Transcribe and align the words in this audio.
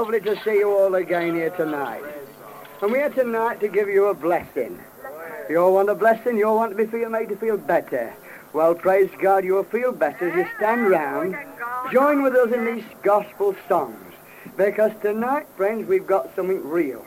Lovely 0.00 0.20
to 0.20 0.42
see 0.44 0.54
you 0.54 0.70
all 0.70 0.94
again 0.94 1.34
here 1.34 1.50
tonight. 1.50 2.02
And 2.80 2.90
we're 2.90 3.10
here 3.10 3.22
tonight 3.22 3.60
to 3.60 3.68
give 3.68 3.86
you 3.86 4.06
a 4.06 4.14
blessing. 4.14 4.80
You 5.50 5.58
all 5.58 5.74
want 5.74 5.90
a 5.90 5.94
blessing? 5.94 6.38
You 6.38 6.48
all 6.48 6.56
want 6.56 6.70
to 6.70 6.74
be 6.74 6.86
feel, 6.86 7.10
made 7.10 7.28
to 7.28 7.36
feel 7.36 7.58
better? 7.58 8.10
Well, 8.54 8.74
praise 8.74 9.10
God, 9.20 9.44
you'll 9.44 9.62
feel 9.62 9.92
better 9.92 10.30
as 10.30 10.34
you 10.34 10.46
stand 10.56 10.88
round. 10.88 11.36
Join 11.92 12.22
with 12.22 12.34
us 12.34 12.50
in 12.50 12.64
these 12.64 12.84
gospel 13.02 13.54
songs. 13.68 14.14
Because 14.56 14.92
tonight, 15.02 15.46
friends, 15.58 15.86
we've 15.86 16.06
got 16.06 16.34
something 16.34 16.66
real. 16.66 17.04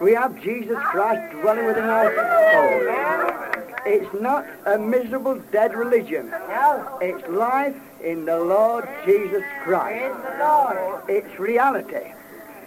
We 0.00 0.12
have 0.14 0.42
Jesus 0.42 0.78
Christ 0.78 1.30
dwelling 1.30 1.66
within 1.66 1.84
our 1.84 2.12
soul. 2.12 3.25
It's 3.86 4.20
not 4.20 4.44
a 4.66 4.76
miserable 4.76 5.36
dead 5.52 5.74
religion. 5.74 6.28
No. 6.30 6.98
It's 7.00 7.26
life 7.28 7.76
in 8.02 8.24
the 8.24 8.38
Lord 8.38 8.88
Jesus 9.04 9.44
Christ. 9.62 10.14
It's 11.08 11.38
reality. 11.38 12.12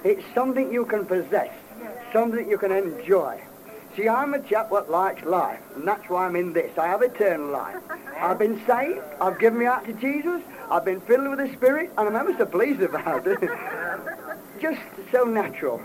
It's 0.04 0.24
something 0.34 0.72
you 0.72 0.86
can 0.86 1.06
possess, 1.06 1.50
something 2.14 2.50
you 2.50 2.58
can 2.58 2.72
enjoy. 2.72 3.42
See, 3.98 4.08
I'm 4.08 4.34
a 4.34 4.40
chap 4.40 4.72
what 4.72 4.90
likes 4.90 5.24
life, 5.24 5.60
and 5.76 5.86
that's 5.86 6.08
why 6.10 6.26
I'm 6.26 6.38
in 6.38 6.54
this. 6.54 6.78
I 6.78 6.88
have 6.88 7.02
eternal 7.02 7.52
life. 7.52 7.76
I've 8.18 8.40
been 8.40 8.66
saved. 8.66 9.02
I've 9.20 9.40
given 9.40 9.60
my 9.60 9.66
heart 9.66 9.86
to 9.88 9.94
Jesus. 9.94 10.42
I've 10.72 10.86
been 10.86 11.02
filled 11.02 11.28
with 11.28 11.40
the 11.40 11.54
Spirit, 11.54 11.92
and 11.98 12.08
I'm 12.08 12.16
ever 12.16 12.34
so 12.38 12.46
pleased 12.46 12.82
about 12.82 13.28
it. 13.28 13.40
just 14.62 14.82
so 15.12 15.26
natural, 15.26 15.82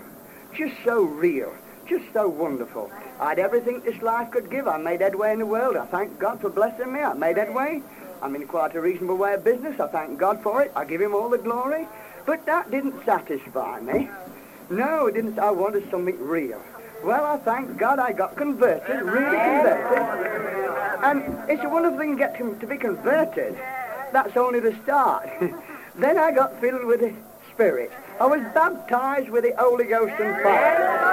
just 0.53 0.75
so 0.85 1.01
real, 1.01 1.53
just 1.87 2.05
so 2.13 2.27
wonderful. 2.27 2.91
I 3.19 3.29
had 3.29 3.39
everything 3.39 3.81
this 3.81 4.01
life 4.01 4.31
could 4.31 4.49
give. 4.49 4.67
I 4.67 4.77
made 4.77 5.01
headway 5.01 5.33
in 5.33 5.39
the 5.39 5.45
world. 5.45 5.75
I 5.75 5.85
thank 5.85 6.19
God 6.19 6.41
for 6.41 6.49
blessing 6.49 6.91
me. 6.91 6.99
I 6.99 7.13
made 7.13 7.37
headway. 7.37 7.81
I'm 8.21 8.35
in 8.35 8.47
quite 8.47 8.75
a 8.75 8.81
reasonable 8.81 9.17
way 9.17 9.33
of 9.33 9.43
business. 9.43 9.79
I 9.79 9.87
thank 9.87 10.19
God 10.19 10.41
for 10.41 10.61
it. 10.61 10.71
I 10.75 10.85
give 10.85 11.01
him 11.01 11.13
all 11.13 11.29
the 11.29 11.37
glory. 11.37 11.87
But 12.25 12.45
that 12.45 12.71
didn't 12.71 13.05
satisfy 13.05 13.79
me. 13.79 14.09
No, 14.69 15.07
it 15.07 15.13
didn't. 15.13 15.37
I 15.37 15.51
wanted 15.51 15.89
something 15.91 16.19
real. 16.19 16.61
Well, 17.03 17.23
I 17.23 17.37
thank 17.37 17.77
God 17.77 17.99
I 17.99 18.13
got 18.13 18.35
converted, 18.35 19.01
really 19.03 19.37
converted. 19.37 20.01
And 21.03 21.49
it's 21.49 21.63
a 21.63 21.69
wonderful 21.69 21.99
thing 21.99 22.11
to 22.11 22.17
get 22.17 22.37
to, 22.39 22.55
to 22.55 22.65
be 22.65 22.77
converted. 22.77 23.55
That's 24.11 24.35
only 24.35 24.59
the 24.59 24.75
start. 24.83 25.29
then 25.95 26.17
I 26.17 26.31
got 26.31 26.59
filled 26.59 26.85
with 26.85 27.01
the 27.01 27.13
Spirit. 27.53 27.91
I 28.17 28.25
was 28.27 28.41
baptized 28.53 29.29
with 29.29 29.43
the 29.43 29.53
Holy 29.57 29.83
Ghost 29.83 30.13
and 30.19 30.41
fire. 30.41 31.05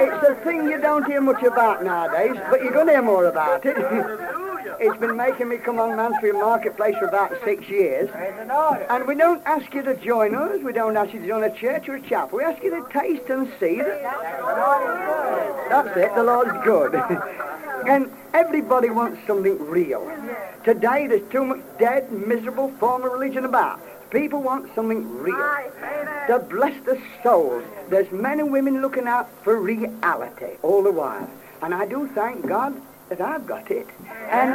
It's 0.00 0.28
a 0.28 0.34
thing 0.42 0.64
you 0.64 0.80
don't 0.80 1.04
hear 1.04 1.20
much 1.20 1.42
about 1.42 1.84
nowadays, 1.84 2.40
but 2.50 2.62
you're 2.62 2.72
going 2.72 2.86
to 2.86 2.92
hear 2.92 3.02
more 3.02 3.26
about 3.26 3.66
it. 3.66 3.76
it's 4.80 4.96
been 4.98 5.16
making 5.16 5.50
me 5.50 5.58
come 5.58 5.78
on 5.78 5.94
Mansfield 5.94 6.36
Marketplace 6.36 6.96
for 6.98 7.08
about 7.08 7.32
six 7.44 7.68
years. 7.68 8.08
And 8.88 9.06
we 9.06 9.14
don't 9.14 9.42
ask 9.44 9.74
you 9.74 9.82
to 9.82 9.94
join 9.96 10.34
us. 10.34 10.62
We 10.62 10.72
don't 10.72 10.96
ask 10.96 11.12
you 11.12 11.20
to 11.20 11.26
join 11.26 11.44
a 11.44 11.54
church 11.54 11.86
or 11.90 11.96
a 11.96 12.00
chapel. 12.00 12.38
We 12.38 12.44
ask 12.44 12.62
you 12.62 12.70
to 12.70 12.88
taste 12.90 13.28
and 13.28 13.52
see 13.60 13.76
that. 13.76 14.02
That's 15.68 15.94
it. 15.96 16.14
The 16.14 16.24
Lord's 16.24 16.64
good. 16.64 16.94
and 17.86 18.10
everybody 18.32 18.88
wants 18.88 19.20
something 19.26 19.58
real. 19.58 20.10
Today 20.64 21.06
there's 21.06 21.28
too 21.30 21.44
much 21.44 21.60
dead, 21.78 22.10
miserable 22.10 22.70
form 22.78 23.04
of 23.04 23.12
religion 23.12 23.44
about. 23.44 23.78
People 24.12 24.42
want 24.42 24.72
something 24.74 25.08
real. 25.18 25.34
To 26.28 26.38
bless 26.38 26.78
the 26.84 27.00
souls. 27.22 27.64
There's 27.88 28.12
men 28.12 28.40
and 28.40 28.52
women 28.52 28.82
looking 28.82 29.06
out 29.06 29.28
for 29.42 29.58
reality 29.58 30.58
all 30.62 30.82
the 30.82 30.92
while. 30.92 31.28
And 31.62 31.74
I 31.74 31.86
do 31.86 32.06
thank 32.08 32.46
God 32.46 32.80
that 33.08 33.20
I've 33.22 33.46
got 33.46 33.70
it. 33.70 33.88
And, 34.28 34.52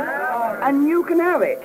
and 0.61 0.87
you 0.87 1.03
can 1.03 1.19
have 1.19 1.41
it. 1.41 1.63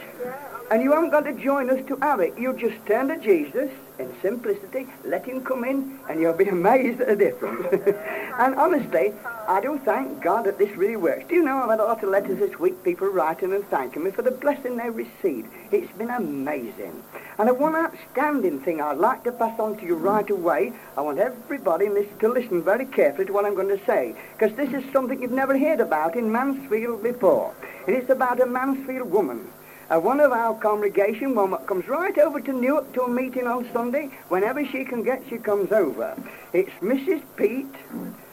And 0.71 0.83
you 0.83 0.93
haven't 0.93 1.11
got 1.11 1.25
to 1.25 1.33
join 1.33 1.69
us 1.71 1.85
to 1.89 1.97
have 1.97 2.21
it. 2.21 2.39
You 2.39 2.57
just 2.57 2.85
turn 2.87 3.09
to 3.09 3.19
Jesus 3.19 3.71
in 3.99 4.15
simplicity, 4.23 4.87
let 5.05 5.25
him 5.25 5.45
come 5.45 5.65
in, 5.65 5.99
and 6.09 6.21
you'll 6.21 6.33
be 6.33 6.49
amazed 6.49 7.01
at 7.01 7.09
the 7.09 7.17
difference. 7.17 7.67
and 8.39 8.55
honestly, 8.55 9.13
I 9.47 9.61
do 9.61 9.79
thank 9.85 10.23
God 10.23 10.47
that 10.47 10.59
this 10.59 10.71
really 10.77 10.97
works. 10.97 11.25
Do 11.29 11.35
you 11.35 11.43
know, 11.43 11.59
I've 11.59 11.71
had 11.71 11.81
a 11.81 11.85
lot 11.85 12.03
of 12.03 12.09
letters 12.09 12.39
this 12.39 12.59
week, 12.59 12.83
people 12.85 13.09
writing 13.09 13.53
and 13.53 13.67
thanking 13.69 14.05
me 14.05 14.11
for 14.11 14.23
the 14.23 14.31
blessing 14.31 14.77
they 14.77 14.89
received. 14.89 15.49
It's 15.71 15.93
been 15.93 16.11
amazing. 16.11 17.03
And 17.39 17.49
the 17.49 17.55
one 17.55 17.75
outstanding 17.75 18.61
thing 18.61 18.81
I'd 18.81 18.99
like 18.99 19.25
to 19.25 19.33
pass 19.33 19.59
on 19.59 19.77
to 19.79 19.85
you 19.85 19.97
right 19.97 20.29
away, 20.31 20.73
I 20.97 21.01
want 21.01 21.19
everybody 21.19 21.89
to 21.89 22.29
listen 22.29 22.63
very 22.63 22.87
carefully 22.87 23.27
to 23.27 23.33
what 23.33 23.45
I'm 23.45 23.55
going 23.55 23.77
to 23.77 23.85
say, 23.85 24.15
because 24.39 24.57
this 24.57 24.73
is 24.73 24.91
something 24.93 25.21
you've 25.21 25.33
never 25.33 25.59
heard 25.59 25.81
about 25.81 26.17
in 26.17 26.31
Mansfield 26.31 27.03
before. 27.03 27.55
And 27.87 27.97
it's 27.97 28.11
about 28.11 28.41
a 28.41 28.47
Mansfield 28.47 29.11
woman 29.11 29.49
uh, 29.93 30.01
one 30.01 30.21
of 30.21 30.33
our 30.33 30.55
congregation, 30.55 31.35
one 31.35 31.55
comes 31.67 31.87
right 31.87 32.17
over 32.19 32.41
to 32.41 32.53
Newark 32.53 32.93
to 32.95 33.03
a 33.03 33.09
meeting 33.09 33.47
on 33.47 33.71
Sunday. 33.73 34.07
Whenever 34.29 34.65
she 34.65 34.85
can 34.85 35.03
get, 35.03 35.23
she 35.29 35.37
comes 35.37 35.71
over. 35.71 36.17
It's 36.55 36.71
Mrs. 36.81 37.23
Pete, 37.37 37.75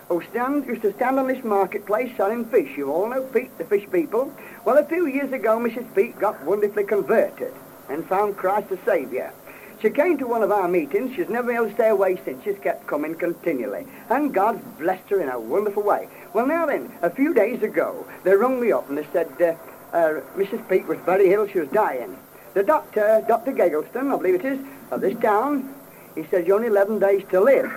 who 0.07 0.23
stand, 0.29 0.65
used 0.65 0.83
to 0.83 0.93
stand 0.93 1.19
on 1.19 1.27
this 1.27 1.43
marketplace 1.43 2.15
selling 2.15 2.45
fish. 2.45 2.77
You 2.77 2.91
all 2.91 3.09
know 3.09 3.23
Pete, 3.23 3.57
the 3.57 3.65
fish 3.65 3.85
people. 3.91 4.33
Well, 4.63 4.77
a 4.77 4.85
few 4.85 5.05
years 5.05 5.33
ago, 5.33 5.59
Mrs. 5.59 5.93
Pete 5.93 6.17
got 6.17 6.41
wonderfully 6.45 6.85
converted 6.85 7.53
and 7.89 8.07
found 8.07 8.37
Christ 8.37 8.69
the 8.69 8.79
Saviour. 8.85 9.33
She 9.81 9.89
came 9.89 10.17
to 10.17 10.27
one 10.27 10.43
of 10.43 10.51
our 10.51 10.67
meetings. 10.67 11.15
She's 11.15 11.29
never 11.29 11.47
been 11.47 11.55
able 11.55 11.67
to 11.67 11.73
stay 11.73 11.89
away 11.89 12.19
since. 12.25 12.43
She's 12.43 12.59
kept 12.59 12.85
coming 12.85 13.15
continually. 13.15 13.85
And 14.09 14.33
God's 14.33 14.61
blessed 14.77 15.09
her 15.09 15.21
in 15.21 15.29
a 15.29 15.39
wonderful 15.39 15.83
way. 15.83 16.09
Well, 16.33 16.45
now 16.45 16.65
then, 16.65 16.91
a 17.01 17.09
few 17.09 17.33
days 17.33 17.63
ago, 17.63 18.05
they 18.23 18.33
rung 18.33 18.59
me 18.61 18.73
up 18.73 18.89
and 18.89 18.97
they 18.97 19.07
said, 19.13 19.41
uh, 19.41 19.55
uh, 19.93 20.21
Mrs. 20.35 20.67
Peake 20.69 20.87
was 20.87 20.99
very 20.99 21.33
ill. 21.33 21.47
She 21.47 21.59
was 21.59 21.69
dying. 21.69 22.17
The 22.53 22.63
doctor, 22.63 23.23
Dr. 23.27 23.51
Gaggleston, 23.51 24.13
I 24.13 24.17
believe 24.17 24.35
it 24.35 24.45
is, 24.45 24.59
of 24.91 25.01
this 25.01 25.17
town, 25.19 25.73
he 26.15 26.23
says, 26.25 26.45
you're 26.47 26.55
only 26.55 26.67
11 26.67 26.99
days 26.99 27.23
to 27.29 27.39
live. 27.39 27.71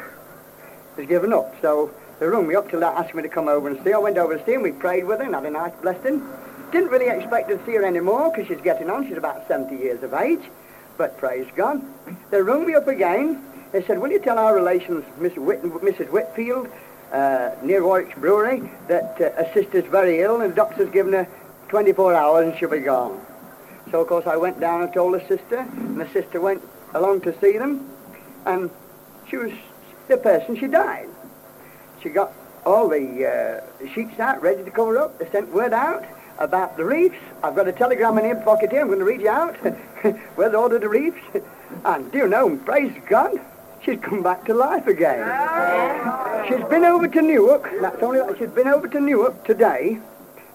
He's 0.97 1.09
given 1.09 1.33
up. 1.33 1.55
So 1.61 1.91
they 2.19 2.27
rung 2.27 2.47
me 2.49 2.55
up 2.55 2.71
till 2.71 2.81
to 2.81 2.87
ask 2.87 3.15
me 3.15 3.23
to 3.23 3.29
come 3.29 3.49
over 3.49 3.69
and 3.69 3.83
see. 3.85 3.93
I 3.93 3.99
went 3.99 4.19
over 4.19 4.37
to 4.37 4.45
see 4.45 4.55
him. 4.55 4.63
We 4.63 4.73
prayed 4.73 5.05
with 5.05 5.19
her 5.19 5.25
and 5.25 5.35
had 5.35 5.45
a 5.45 5.51
nice 5.51 5.73
blessing. 5.83 6.27
Didn't 6.71 6.89
really 6.91 7.09
expect 7.09 7.49
to 7.51 7.61
see 7.67 7.73
her 7.73 7.85
anymore 7.85 8.31
because 8.31 8.49
she's 8.49 8.61
getting 8.63 8.89
on. 8.91 9.07
She's 9.07 9.19
about 9.19 9.47
70 9.47 9.77
years 9.77 10.03
of 10.03 10.15
age. 10.15 10.41
But 10.97 11.19
praise 11.19 11.47
God. 11.55 11.83
They 12.31 12.41
rung 12.41 12.67
me 12.67 12.75
up 12.75 12.89
again. 12.89 13.43
They 13.73 13.83
said, 13.83 13.99
will 13.99 14.11
you 14.11 14.19
tell 14.19 14.39
our 14.39 14.55
relations, 14.55 15.05
Miss 15.19 15.35
Whit- 15.37 15.63
Mrs. 15.63 16.11
Whitfield, 16.11 16.69
uh, 17.13 17.51
near 17.63 17.85
Warwick's 17.85 18.19
Brewery, 18.19 18.71
that 18.89 19.21
uh, 19.21 19.43
her 19.43 19.51
sister's 19.55 19.85
very 19.85 20.21
ill 20.21 20.41
and 20.41 20.53
the 20.53 20.57
doctor's 20.57 20.91
given 20.91 21.13
her 21.13 21.29
24 21.73 22.13
hours 22.13 22.47
and 22.47 22.59
she'll 22.59 22.69
be 22.69 22.81
gone. 22.81 23.19
So, 23.91 24.03
of 24.03 24.07
course, 24.07 24.27
I 24.27 24.37
went 24.37 24.61
down 24.61 24.83
and 24.83 24.93
told 24.93 25.15
the 25.15 25.21
sister, 25.21 25.57
and 25.57 25.99
the 25.99 26.07
sister 26.11 26.39
went 26.39 26.63
along 26.93 27.23
to 27.23 27.33
see 27.41 27.57
them, 27.57 27.89
and 28.45 28.69
she 29.27 29.39
was 29.39 29.53
the 30.07 30.19
person, 30.19 30.55
she 30.55 30.67
died. 30.67 31.09
She 32.03 32.11
got 32.11 32.31
all 32.67 32.91
the 32.91 33.27
uh, 33.27 33.89
sheets 33.95 34.21
out, 34.21 34.43
ready 34.43 34.63
to 34.63 34.71
cover 34.71 34.99
up. 34.99 35.19
They 35.19 35.31
sent 35.31 35.51
word 35.51 35.73
out 35.73 36.05
about 36.39 36.77
the 36.77 36.85
reefs. 36.85 37.17
I've 37.43 37.57
got 37.57 37.67
a 37.67 37.73
telegram 37.73 38.19
in 38.19 38.27
here, 38.27 38.35
pocket 38.35 38.71
here, 38.71 38.83
I'm 38.83 38.89
going 38.89 38.99
to 38.99 39.07
read 39.07 39.23
you 39.23 39.31
out 39.31 39.57
ordered 40.37 40.83
the 40.83 40.91
reefs. 40.91 41.25
And 41.87 42.13
do 42.13 42.19
you 42.19 42.29
know, 42.29 42.55
praise 42.67 42.93
God, 43.09 43.41
she's 43.83 43.99
come 43.99 44.23
back 44.23 44.45
to 44.45 44.53
life 44.53 44.87
again. 44.87 45.25
She's 46.49 46.69
been 46.69 46.85
over 46.85 47.09
to 47.09 47.23
Newark, 47.23 47.67
that's 47.81 48.03
only, 48.03 48.21
she's 48.39 48.51
been 48.51 48.69
over 48.69 48.89
to 48.89 49.01
Newark 49.01 49.47
today, 49.47 50.01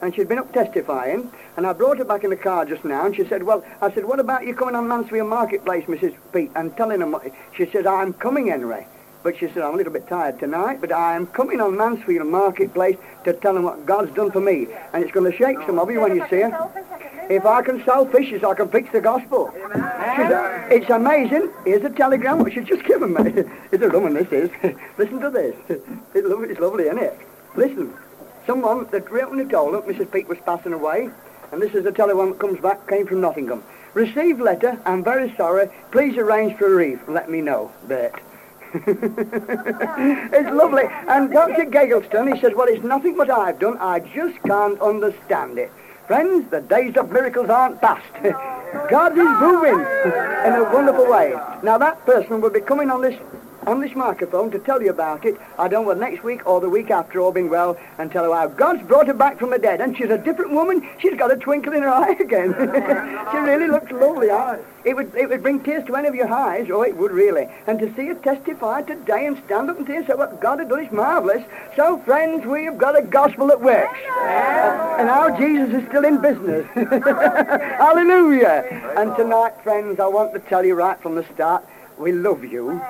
and 0.01 0.13
she'd 0.13 0.27
been 0.27 0.39
up 0.39 0.53
testifying, 0.53 1.31
and 1.55 1.65
I 1.65 1.73
brought 1.73 1.97
her 1.97 2.05
back 2.05 2.23
in 2.23 2.29
the 2.29 2.35
car 2.35 2.65
just 2.65 2.85
now, 2.85 3.05
and 3.05 3.15
she 3.15 3.25
said, 3.25 3.43
well, 3.43 3.63
I 3.81 3.91
said, 3.93 4.05
what 4.05 4.19
about 4.19 4.45
you 4.45 4.53
coming 4.53 4.75
on 4.75 4.87
Mansfield 4.87 5.29
Marketplace, 5.29 5.85
Mrs. 5.85 6.15
Pete, 6.33 6.51
and 6.55 6.75
telling 6.77 6.99
them 6.99 7.11
what... 7.11 7.31
She 7.55 7.65
said, 7.71 7.87
I'm 7.87 8.13
coming, 8.13 8.47
Henry. 8.47 8.85
But 9.23 9.37
she 9.37 9.47
said, 9.47 9.63
I'm 9.63 9.73
a 9.73 9.77
little 9.77 9.91
bit 9.91 10.07
tired 10.07 10.39
tonight, 10.39 10.79
but 10.79 10.91
I 10.91 11.15
am 11.15 11.27
coming 11.27 11.59
on 11.59 11.75
Mansfield 11.75 12.27
Marketplace 12.27 12.97
to 13.23 13.33
tell 13.33 13.55
them 13.55 13.63
what 13.63 13.85
God's 13.85 14.13
done 14.13 14.31
for 14.31 14.39
me. 14.39 14.67
And 14.93 15.03
it's 15.03 15.11
going 15.11 15.29
to 15.29 15.37
shake 15.37 15.57
some 15.65 15.79
of 15.79 15.91
you 15.91 15.99
when 15.99 16.15
you 16.15 16.25
see 16.29 16.41
her. 16.41 16.69
If 17.29 17.45
I 17.45 17.61
can 17.61 17.83
sell 17.83 18.05
fishes, 18.05 18.43
I 18.43 18.53
can 18.53 18.69
preach 18.69 18.89
the 18.93 19.01
gospel. 19.01 19.51
Said, 19.73 20.71
it's 20.71 20.89
amazing. 20.89 21.51
Here's 21.65 21.83
a 21.83 21.89
telegram 21.89 22.41
which 22.43 22.53
she's 22.53 22.67
just 22.67 22.85
given 22.85 23.13
me. 23.13 23.43
it's 23.71 23.83
a 23.83 23.89
woman, 23.89 24.13
this 24.13 24.31
is. 24.31 24.49
Listen 24.97 25.19
to 25.19 25.29
this. 25.29 25.55
It's 26.13 26.27
lovely, 26.27 26.49
it's 26.49 26.59
lovely, 26.59 26.83
isn't 26.85 26.99
it? 26.99 27.19
Listen. 27.55 27.93
Someone 28.47 28.87
that 28.91 29.11
recently 29.11 29.43
told 29.43 29.73
her 29.73 29.81
Mrs. 29.81 30.09
Peake 30.09 30.29
was 30.29 30.37
passing 30.45 30.71
away, 30.71 31.09
and 31.51 31.61
this 31.61 31.73
is 31.75 31.83
the 31.83 31.91
telegram 31.91 32.29
that 32.29 32.39
comes 32.39 32.61
back, 32.61 32.87
came 32.87 33.05
from 33.05 33.19
Nottingham. 33.19 33.61
Received 33.93 34.39
letter, 34.39 34.79
I'm 34.85 35.03
very 35.03 35.35
sorry. 35.35 35.69
Please 35.91 36.17
arrange 36.17 36.57
for 36.57 36.67
a 36.67 36.75
reef. 36.75 37.05
Let 37.09 37.29
me 37.29 37.41
know, 37.41 37.73
Bert. 37.89 38.15
it's 38.73 40.49
lovely. 40.55 40.83
And 41.09 41.33
Dr. 41.33 41.65
Gaggleston, 41.65 42.33
he 42.33 42.39
says, 42.39 42.53
well, 42.55 42.67
it's 42.69 42.83
nothing 42.85 43.17
what 43.17 43.29
I've 43.29 43.59
done. 43.59 43.77
I 43.79 43.99
just 43.99 44.41
can't 44.43 44.79
understand 44.79 45.57
it. 45.57 45.69
Friends, 46.07 46.49
the 46.49 46.61
days 46.61 46.95
of 46.95 47.11
miracles 47.11 47.49
aren't 47.49 47.81
past. 47.81 48.07
God 48.89 49.11
is 49.11 49.41
moving 49.41 49.79
in 49.79 50.53
a 50.53 50.69
wonderful 50.73 51.09
way. 51.09 51.33
Now, 51.63 51.77
that 51.79 52.05
person 52.05 52.39
will 52.39 52.49
be 52.49 52.61
coming 52.61 52.89
on 52.91 53.01
this 53.01 53.19
on 53.67 53.81
this 53.81 53.93
microphone 53.95 54.49
to 54.51 54.59
tell 54.59 54.81
you 54.81 54.89
about 54.89 55.25
it. 55.25 55.35
I 55.59 55.67
don't 55.67 55.83
know 55.83 55.89
whether 55.89 55.99
next 55.99 56.23
week 56.23 56.47
or 56.47 56.61
the 56.61 56.69
week 56.69 56.89
after, 56.89 57.19
all 57.19 57.33
being 57.33 57.49
well, 57.49 57.77
and 57.97 58.09
tell 58.09 58.23
her 58.23 58.33
how 58.33 58.47
God's 58.47 58.81
brought 58.83 59.07
her 59.07 59.13
back 59.13 59.37
from 59.37 59.49
the 59.49 59.59
dead. 59.59 59.81
And 59.81 59.95
she's 59.95 60.09
a 60.09 60.17
different 60.17 60.51
woman. 60.51 60.87
She's 60.99 61.15
got 61.15 61.31
a 61.31 61.35
twinkle 61.35 61.73
in 61.73 61.83
her 61.83 61.89
eye 61.89 62.13
again. 62.13 62.53
she 63.31 63.37
really 63.37 63.67
looks 63.67 63.91
lovely. 63.91 64.31
I, 64.31 64.59
it 64.85 64.95
would 64.95 65.13
it 65.15 65.27
would 65.27 65.43
bring 65.43 65.59
tears 65.59 65.85
to 65.87 65.97
any 65.97 66.07
of 66.07 66.15
your 66.15 66.31
eyes. 66.31 66.69
Oh, 66.71 66.81
it 66.81 66.95
would 66.95 67.11
really. 67.11 67.49
And 67.67 67.77
to 67.79 67.93
see 67.93 68.07
her 68.07 68.15
testify 68.15 68.83
today 68.83 69.25
and 69.25 69.37
stand 69.45 69.69
up 69.69 69.77
and 69.77 69.85
tell 69.85 70.05
say 70.05 70.13
what 70.13 70.39
God 70.39 70.59
has 70.59 70.69
done 70.69 70.85
is 70.85 70.91
marvellous. 70.93 71.43
So, 71.75 71.97
friends, 71.99 72.45
we 72.45 72.63
have 72.63 72.77
got 72.77 72.97
a 72.97 73.01
gospel 73.01 73.47
that 73.47 73.59
works. 73.59 73.99
Uh, 74.09 74.95
and 74.97 75.09
our 75.09 75.37
Jesus 75.37 75.73
is 75.73 75.85
still 75.89 76.05
in 76.05 76.21
business. 76.21 76.65
Hallelujah. 76.73 78.63
And 78.95 79.13
tonight, 79.17 79.61
friends, 79.61 79.99
I 79.99 80.07
want 80.07 80.33
to 80.33 80.39
tell 80.39 80.63
you 80.63 80.75
right 80.75 80.97
from 81.01 81.15
the 81.15 81.25
start, 81.33 81.65
we 81.97 82.13
love 82.13 82.45
you. 82.45 82.81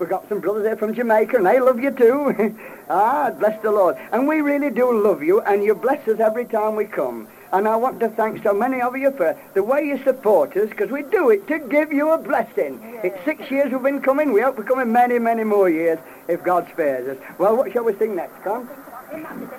We've 0.00 0.08
got 0.08 0.28
some 0.28 0.40
brothers 0.40 0.64
here 0.64 0.76
from 0.76 0.94
Jamaica, 0.94 1.36
and 1.36 1.46
they 1.46 1.58
love 1.58 1.80
you 1.80 1.90
too. 1.90 2.56
ah, 2.88 3.30
bless 3.30 3.60
the 3.62 3.70
Lord. 3.72 3.96
And 4.12 4.28
we 4.28 4.40
really 4.40 4.70
do 4.70 4.92
love 5.02 5.22
you, 5.22 5.40
and 5.40 5.64
you 5.64 5.74
bless 5.74 6.06
us 6.06 6.20
every 6.20 6.44
time 6.44 6.76
we 6.76 6.84
come. 6.84 7.26
And 7.52 7.66
I 7.66 7.76
want 7.76 7.98
to 8.00 8.08
thank 8.10 8.42
so 8.42 8.52
many 8.52 8.80
of 8.80 8.96
you 8.96 9.10
for 9.10 9.36
the 9.54 9.62
way 9.62 9.84
you 9.84 10.02
support 10.04 10.56
us, 10.56 10.68
because 10.68 10.90
we 10.90 11.02
do 11.02 11.30
it 11.30 11.48
to 11.48 11.58
give 11.58 11.92
you 11.92 12.10
a 12.10 12.18
blessing. 12.18 12.78
It's 13.02 13.18
six 13.24 13.50
years 13.50 13.72
we've 13.72 13.82
been 13.82 14.00
coming. 14.00 14.32
We 14.32 14.42
hope 14.42 14.58
we're 14.58 14.64
coming 14.64 14.92
many, 14.92 15.18
many 15.18 15.44
more 15.44 15.68
years, 15.68 15.98
if 16.28 16.44
God 16.44 16.68
spares 16.72 17.08
us. 17.08 17.16
Well, 17.38 17.56
what 17.56 17.72
shall 17.72 17.84
we 17.84 17.96
sing 17.96 18.14
next, 18.14 18.40
Con? 18.44 18.68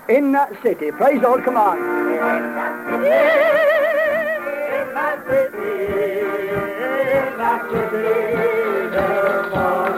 In 0.08 0.31
that 0.34 0.53
city. 0.62 0.91
Praise 0.91 1.19
God, 1.22 1.43
come 1.43 1.58
on. 1.58 1.77
In 1.79 1.84
that 4.93 5.25
city, 5.27 5.58
in 7.17 7.38
that 7.38 7.62
city, 7.72 7.98
there 8.91 9.50
was 9.51 9.88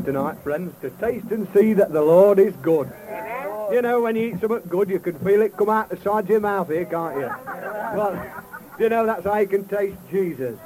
tonight, 0.00 0.38
friends, 0.42 0.72
to 0.80 0.90
taste 0.90 1.30
and 1.30 1.46
see 1.52 1.74
that 1.74 1.92
the 1.92 2.00
Lord 2.00 2.38
is 2.38 2.54
good. 2.62 2.90
You 3.72 3.82
know, 3.82 4.00
when 4.00 4.16
you 4.16 4.28
eat 4.28 4.40
something 4.40 4.62
good, 4.68 4.88
you 4.88 5.00
can 5.00 5.18
feel 5.18 5.42
it 5.42 5.56
come 5.56 5.68
out 5.68 5.90
the 5.90 5.96
side 5.98 6.24
of 6.24 6.30
your 6.30 6.40
mouth 6.40 6.68
here, 6.68 6.84
can't 6.84 7.16
you? 7.16 7.30
Well, 7.96 8.44
you 8.78 8.88
know, 8.88 9.04
that's 9.04 9.24
how 9.24 9.38
you 9.38 9.46
can 9.46 9.66
taste 9.66 9.98
Jesus. 10.10 10.58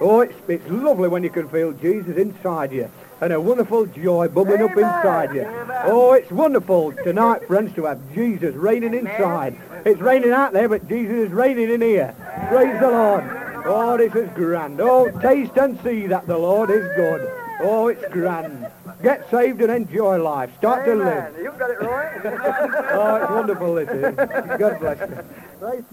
Oh, 0.00 0.20
it's, 0.20 0.34
it's 0.48 0.66
lovely 0.68 1.08
when 1.08 1.22
you 1.22 1.30
can 1.30 1.48
feel 1.48 1.72
Jesus 1.72 2.16
inside 2.16 2.72
you 2.72 2.90
and 3.20 3.32
a 3.32 3.40
wonderful 3.40 3.86
joy 3.86 4.26
bubbling 4.26 4.62
up 4.62 4.72
inside 4.72 5.32
you. 5.34 5.46
Oh, 5.84 6.12
it's 6.14 6.30
wonderful 6.32 6.92
tonight, 6.92 7.46
friends, 7.46 7.72
to 7.76 7.84
have 7.84 8.00
Jesus 8.12 8.54
reigning 8.56 8.94
inside. 8.94 9.56
It's 9.84 10.00
raining 10.00 10.32
out 10.32 10.52
there, 10.52 10.68
but 10.68 10.88
Jesus 10.88 11.28
is 11.28 11.30
reigning 11.30 11.70
in 11.70 11.80
here. 11.80 12.14
Praise 12.48 12.80
the 12.80 12.90
Lord. 12.90 13.24
Oh, 13.64 13.96
this 13.96 14.12
is 14.14 14.28
grand. 14.34 14.80
Oh, 14.80 15.08
taste 15.20 15.56
and 15.56 15.80
see 15.82 16.08
that 16.08 16.26
the 16.26 16.36
Lord 16.36 16.70
is 16.70 16.84
good. 16.96 17.41
Oh, 17.64 17.86
it's 17.88 18.04
grand. 18.12 18.66
Get 19.02 19.30
saved 19.30 19.60
and 19.62 19.70
enjoy 19.70 20.20
life. 20.20 20.50
Start 20.58 20.88
Amen. 20.88 20.98
to 20.98 21.04
live. 21.04 21.38
You've 21.42 21.58
got 21.58 21.70
it 21.70 21.80
right. 21.80 22.20
oh, 22.92 23.16
it's 23.16 23.30
wonderful, 23.30 23.74
this 23.76 23.88
is. 23.88 24.16
God 24.58 24.80
bless 24.80 24.98
you. 25.08 25.24
Right. 25.60 25.84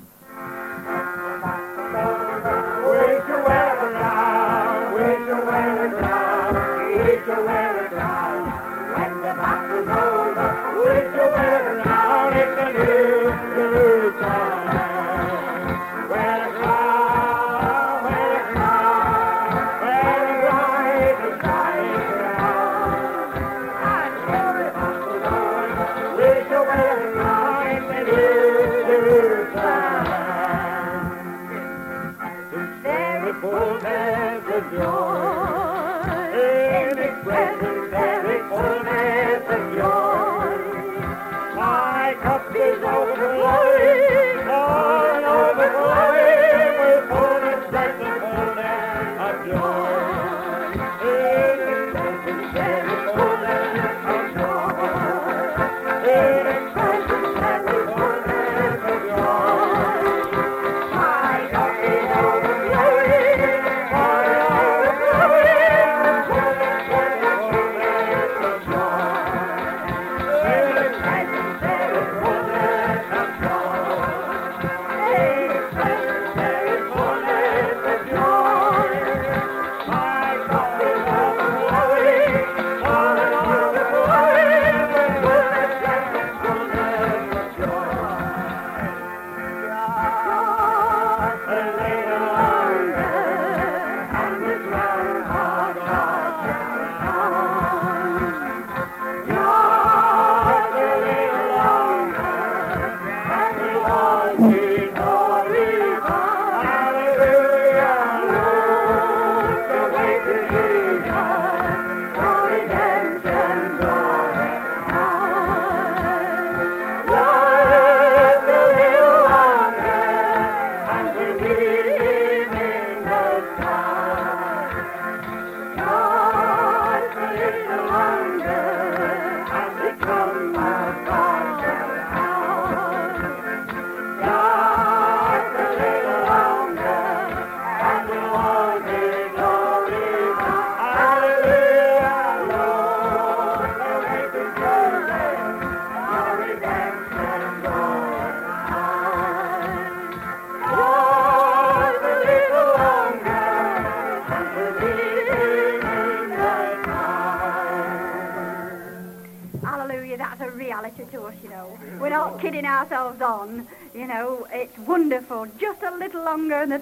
Way 2.90 3.20
to 3.28 3.36
wear 3.46 3.70
it 3.76 3.94
down, 3.94 4.94
way 4.94 5.16
to 5.28 5.36
wear 5.46 5.86
it 5.86 6.02
down, 6.02 6.54
way 6.56 7.16
to 7.16 7.28
wear 7.28 7.38
it 7.38 7.46
down. 7.48 7.59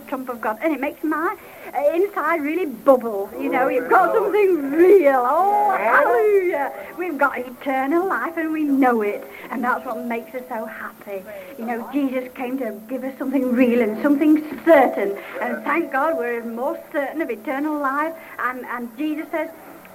Trump 0.07 0.29
of 0.29 0.41
God. 0.41 0.57
And 0.61 0.73
it 0.73 0.79
makes 0.79 1.03
my 1.03 1.35
uh, 1.73 1.93
inside 1.93 2.41
really 2.41 2.65
bubble. 2.65 3.29
You 3.39 3.49
know, 3.49 3.67
you've 3.67 3.89
got 3.89 4.13
something 4.13 4.71
real. 4.71 5.21
Oh, 5.25 5.75
hallelujah. 5.77 6.73
We've 6.97 7.17
got 7.17 7.37
eternal 7.37 8.07
life 8.07 8.37
and 8.37 8.51
we 8.51 8.63
know 8.63 9.01
it. 9.01 9.25
And 9.51 9.63
that's 9.63 9.85
what 9.85 10.05
makes 10.05 10.33
us 10.35 10.43
so 10.49 10.65
happy. 10.65 11.23
You 11.57 11.65
know, 11.65 11.89
Jesus 11.91 12.29
came 12.33 12.57
to 12.59 12.79
give 12.87 13.03
us 13.03 13.17
something 13.17 13.51
real 13.51 13.81
and 13.81 14.01
something 14.01 14.41
certain. 14.63 15.17
And 15.41 15.63
thank 15.63 15.91
God 15.91 16.17
we're 16.17 16.43
more 16.43 16.79
certain 16.91 17.21
of 17.21 17.29
eternal 17.29 17.79
life. 17.79 18.15
And, 18.39 18.65
and 18.65 18.95
Jesus 18.97 19.29
says, 19.31 19.49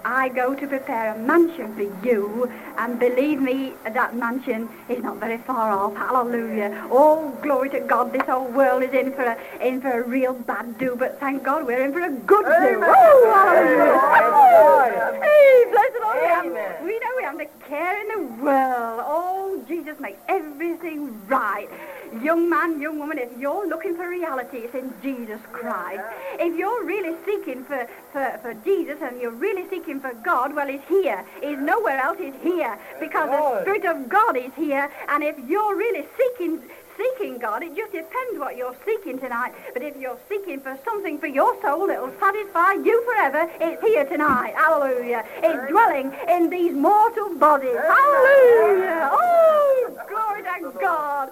I 0.04 0.28
go 0.28 0.54
to 0.54 0.66
prepare 0.66 1.14
a 1.14 1.18
mansion 1.18 1.74
for 1.74 2.06
you, 2.06 2.50
and 2.78 2.98
believe 2.98 3.40
me, 3.40 3.74
that 3.84 4.16
mansion 4.16 4.68
is 4.88 5.02
not 5.02 5.18
very 5.18 5.38
far 5.38 5.70
off. 5.70 5.94
Hallelujah. 5.94 6.88
Oh, 6.90 7.30
glory 7.42 7.70
to 7.70 7.80
God. 7.80 8.12
This 8.12 8.22
whole 8.22 8.48
world 8.48 8.82
is 8.82 8.92
in 8.92 9.12
for 9.12 9.22
a, 9.22 9.36
in 9.60 9.80
for 9.80 10.02
a 10.02 10.02
real 10.06 10.34
bad 10.34 10.78
do, 10.78 10.96
but 10.96 11.20
thank 11.20 11.42
God 11.42 11.66
we're 11.66 11.84
in 11.84 11.92
for 11.92 12.00
a 12.00 12.10
good 12.10 12.44
do. 12.44 12.82
Oh, 12.84 13.32
hallelujah. 13.32 15.20
Hey, 15.22 15.64
bless 15.70 15.92
the 15.92 16.00
Lord. 16.00 16.18
We, 16.20 16.26
have, 16.26 16.84
we 16.84 16.98
know 16.98 17.12
we 17.16 17.22
have 17.22 17.38
the 17.38 17.48
care 17.66 18.00
in 18.00 18.08
the 18.08 18.42
world. 18.42 19.00
Oh, 19.04 19.62
Jesus 19.68 19.98
makes 20.00 20.18
everything 20.28 21.26
right. 21.28 21.68
Young 22.20 22.50
man, 22.50 22.80
young 22.80 22.98
woman, 22.98 23.18
if 23.18 23.30
you're 23.38 23.66
looking 23.66 23.96
for 23.96 24.08
reality, 24.08 24.58
it's 24.58 24.74
in 24.74 24.92
Jesus 25.02 25.40
Christ. 25.52 26.02
If 26.34 26.58
you're 26.58 26.84
really 26.84 27.16
seeking 27.24 27.64
for, 27.64 27.88
for, 28.12 28.38
for 28.42 28.54
Jesus 28.64 28.98
and 29.00 29.20
you're 29.20 29.30
really 29.30 29.68
seeking 29.70 30.00
for 30.00 30.12
God, 30.22 30.54
well, 30.54 30.68
He's 30.68 30.84
here. 30.88 31.24
He's 31.40 31.58
nowhere 31.58 31.98
else. 31.98 32.18
He's 32.18 32.34
here 32.42 32.78
because 33.00 33.30
the 33.30 33.62
Spirit 33.62 33.84
of 33.86 34.08
God 34.08 34.36
is 34.36 34.52
here. 34.54 34.90
And 35.08 35.24
if 35.24 35.38
you're 35.48 35.76
really 35.76 36.06
seeking 36.16 36.62
seeking 36.96 37.38
God. 37.38 37.62
It 37.62 37.76
just 37.76 37.92
depends 37.92 38.38
what 38.38 38.56
you're 38.56 38.76
seeking 38.84 39.18
tonight. 39.18 39.52
But 39.72 39.82
if 39.82 39.96
you're 39.96 40.18
seeking 40.28 40.60
for 40.60 40.78
something 40.84 41.18
for 41.18 41.26
your 41.26 41.60
soul 41.62 41.86
that 41.88 42.00
will 42.00 42.12
satisfy 42.18 42.72
you 42.74 43.02
forever, 43.04 43.50
it's 43.60 43.82
here 43.82 44.04
tonight. 44.04 44.54
Hallelujah. 44.54 45.24
It's 45.42 45.70
dwelling 45.70 46.12
in 46.28 46.50
these 46.50 46.74
mortal 46.74 47.34
bodies. 47.38 47.76
Hallelujah. 47.76 49.10
Oh, 49.12 49.98
glory 50.08 50.42
to 50.42 50.78
God. 50.80 51.30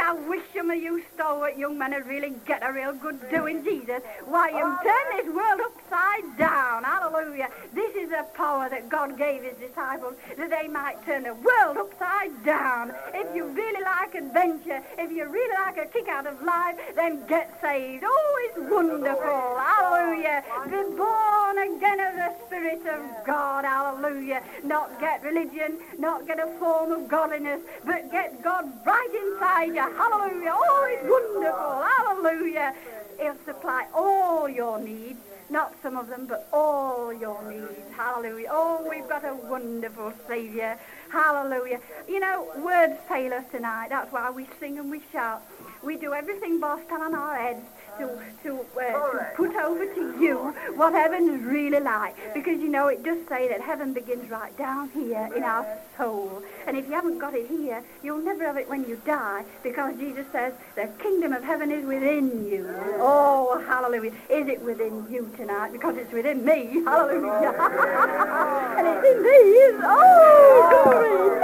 I 0.00 0.12
wish 0.28 0.42
some 0.54 0.70
of 0.70 0.82
you 0.82 1.02
stalwart 1.14 1.56
young 1.56 1.78
men 1.78 1.92
would 1.92 2.06
really 2.06 2.34
get 2.46 2.62
a 2.62 2.72
real 2.72 2.92
good 2.92 3.18
doing 3.30 3.64
Jesus. 3.64 4.02
Why, 4.26 4.50
you 4.50 4.78
turn 4.82 5.16
this 5.16 5.34
world 5.34 5.60
upside 5.60 6.36
down. 6.36 6.84
Hallelujah. 6.84 7.48
This 7.74 7.94
is 7.94 8.10
the 8.10 8.26
power 8.34 8.68
that 8.68 8.88
God 8.88 9.16
gave 9.16 9.42
his 9.42 9.56
disciples, 9.56 10.14
that 10.36 10.50
they 10.50 10.68
might 10.68 11.04
turn 11.04 11.24
the 11.24 11.34
world 11.34 11.76
upside 11.76 12.44
down. 12.44 12.92
If 13.14 13.34
you 13.34 13.44
really 13.46 13.82
like 13.82 14.14
adventure, 14.14 14.82
if 14.98 15.10
you 15.10 15.26
really 15.28 15.54
like 15.54 15.78
a 15.78 15.86
kick 15.86 16.08
out 16.08 16.26
of 16.26 16.42
life, 16.42 16.76
then 16.94 17.26
get 17.26 17.58
saved. 17.60 18.04
Oh, 18.06 18.50
it's 18.50 18.70
wonderful. 18.70 19.58
Hallelujah. 19.58 20.44
Be 20.66 20.96
born 20.96 21.58
again 21.58 22.00
of 22.00 22.14
the 22.16 22.34
Spirit 22.46 22.86
of 22.86 23.26
God. 23.26 23.64
Hallelujah. 23.64 24.42
Not 24.64 25.00
get 25.00 25.22
religion, 25.22 25.78
not 25.98 26.26
get 26.26 26.38
a 26.38 26.48
form 26.58 26.92
of 26.92 27.08
godliness, 27.08 27.60
but 27.84 28.10
get 28.10 28.42
God 28.42 28.64
right 28.84 29.14
inside 29.22 29.74
you. 29.78 29.96
Hallelujah. 29.96 30.54
Oh, 30.54 30.88
it's 30.90 31.08
wonderful. 31.08 31.82
Hallelujah. 31.96 32.74
He'll 33.20 33.36
supply 33.44 33.86
all 33.94 34.48
your 34.48 34.78
needs. 34.80 35.20
Not 35.50 35.74
some 35.82 35.96
of 35.96 36.08
them, 36.08 36.26
but 36.26 36.46
all 36.52 37.12
your 37.12 37.42
needs. 37.50 37.80
Hallelujah. 37.96 38.48
Oh, 38.50 38.86
we've 38.88 39.08
got 39.08 39.24
a 39.24 39.34
wonderful 39.34 40.12
Savior. 40.26 40.78
Hallelujah. 41.10 41.80
You 42.06 42.20
know, 42.20 42.48
words 42.58 42.98
fail 43.08 43.32
us 43.32 43.44
tonight. 43.50 43.88
That's 43.88 44.12
why 44.12 44.30
we 44.30 44.46
sing 44.60 44.78
and 44.78 44.90
we 44.90 45.00
shout. 45.10 45.42
We 45.82 45.96
do 45.96 46.12
everything 46.12 46.60
boss 46.60 46.80
on 46.90 47.14
our 47.14 47.36
heads 47.36 47.64
to, 47.98 48.18
to, 48.44 48.60
uh, 48.80 49.10
to 49.12 49.26
put 49.36 49.54
over 49.56 49.84
to 49.86 50.20
you 50.20 50.54
what 50.74 50.92
heaven 50.92 51.28
is 51.28 51.42
really 51.42 51.80
like. 51.80 52.16
Because, 52.34 52.60
you 52.60 52.68
know, 52.68 52.88
it 52.88 53.02
does 53.02 53.18
say 53.28 53.48
that 53.48 53.60
heaven 53.60 53.92
begins 53.92 54.30
right 54.30 54.56
down 54.56 54.90
here 54.90 55.28
in 55.34 55.42
our 55.42 55.66
soul. 55.96 56.42
And 56.66 56.76
if 56.76 56.86
you 56.86 56.92
haven't 56.92 57.18
got 57.18 57.34
it 57.34 57.48
here, 57.48 57.82
you'll 58.02 58.22
never 58.22 58.44
have 58.44 58.56
it 58.56 58.68
when 58.68 58.88
you 58.88 59.00
die. 59.04 59.44
Because 59.62 59.96
Jesus 59.98 60.26
says 60.32 60.52
the 60.74 60.88
kingdom 60.98 61.32
of 61.32 61.42
heaven 61.42 61.70
is 61.70 61.84
within 61.84 62.46
you. 62.46 62.66
Oh, 62.98 63.62
hallelujah. 63.66 64.12
Is 64.30 64.48
it 64.48 64.62
within 64.62 65.06
you 65.10 65.30
tonight? 65.36 65.72
Because 65.72 65.96
it's 65.96 66.12
within 66.12 66.44
me. 66.44 66.82
Hallelujah. 66.84 67.54
and 68.78 68.86
it's 68.86 69.06
in 69.08 69.22
these. 69.22 69.80
Oh, 69.84 70.82
glory. 70.84 71.40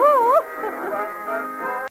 Oh. 0.00 1.84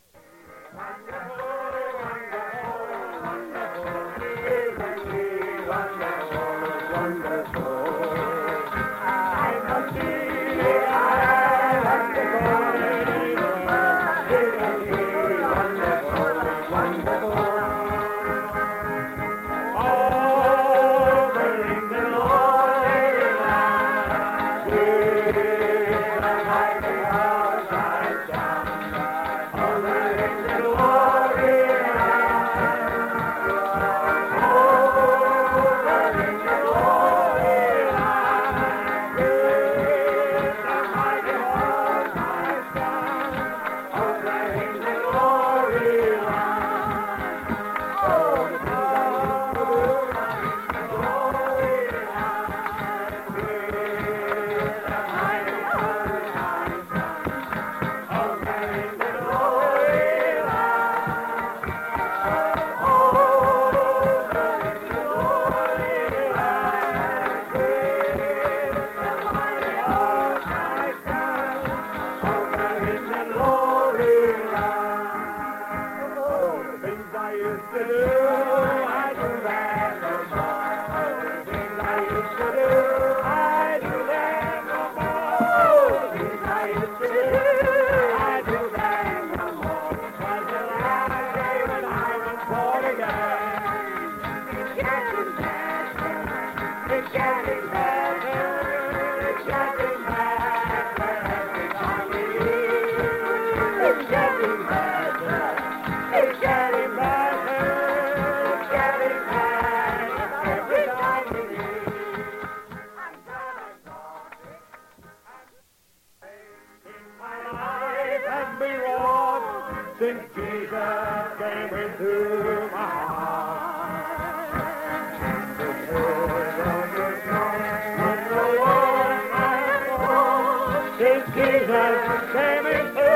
is 131.57 131.69
like 131.69 132.21
the 132.21 132.33
same 132.33 132.65
as 132.67 133.06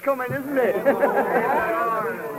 coming, 0.00 0.32
isn't 0.32 0.58
it? 0.58 0.74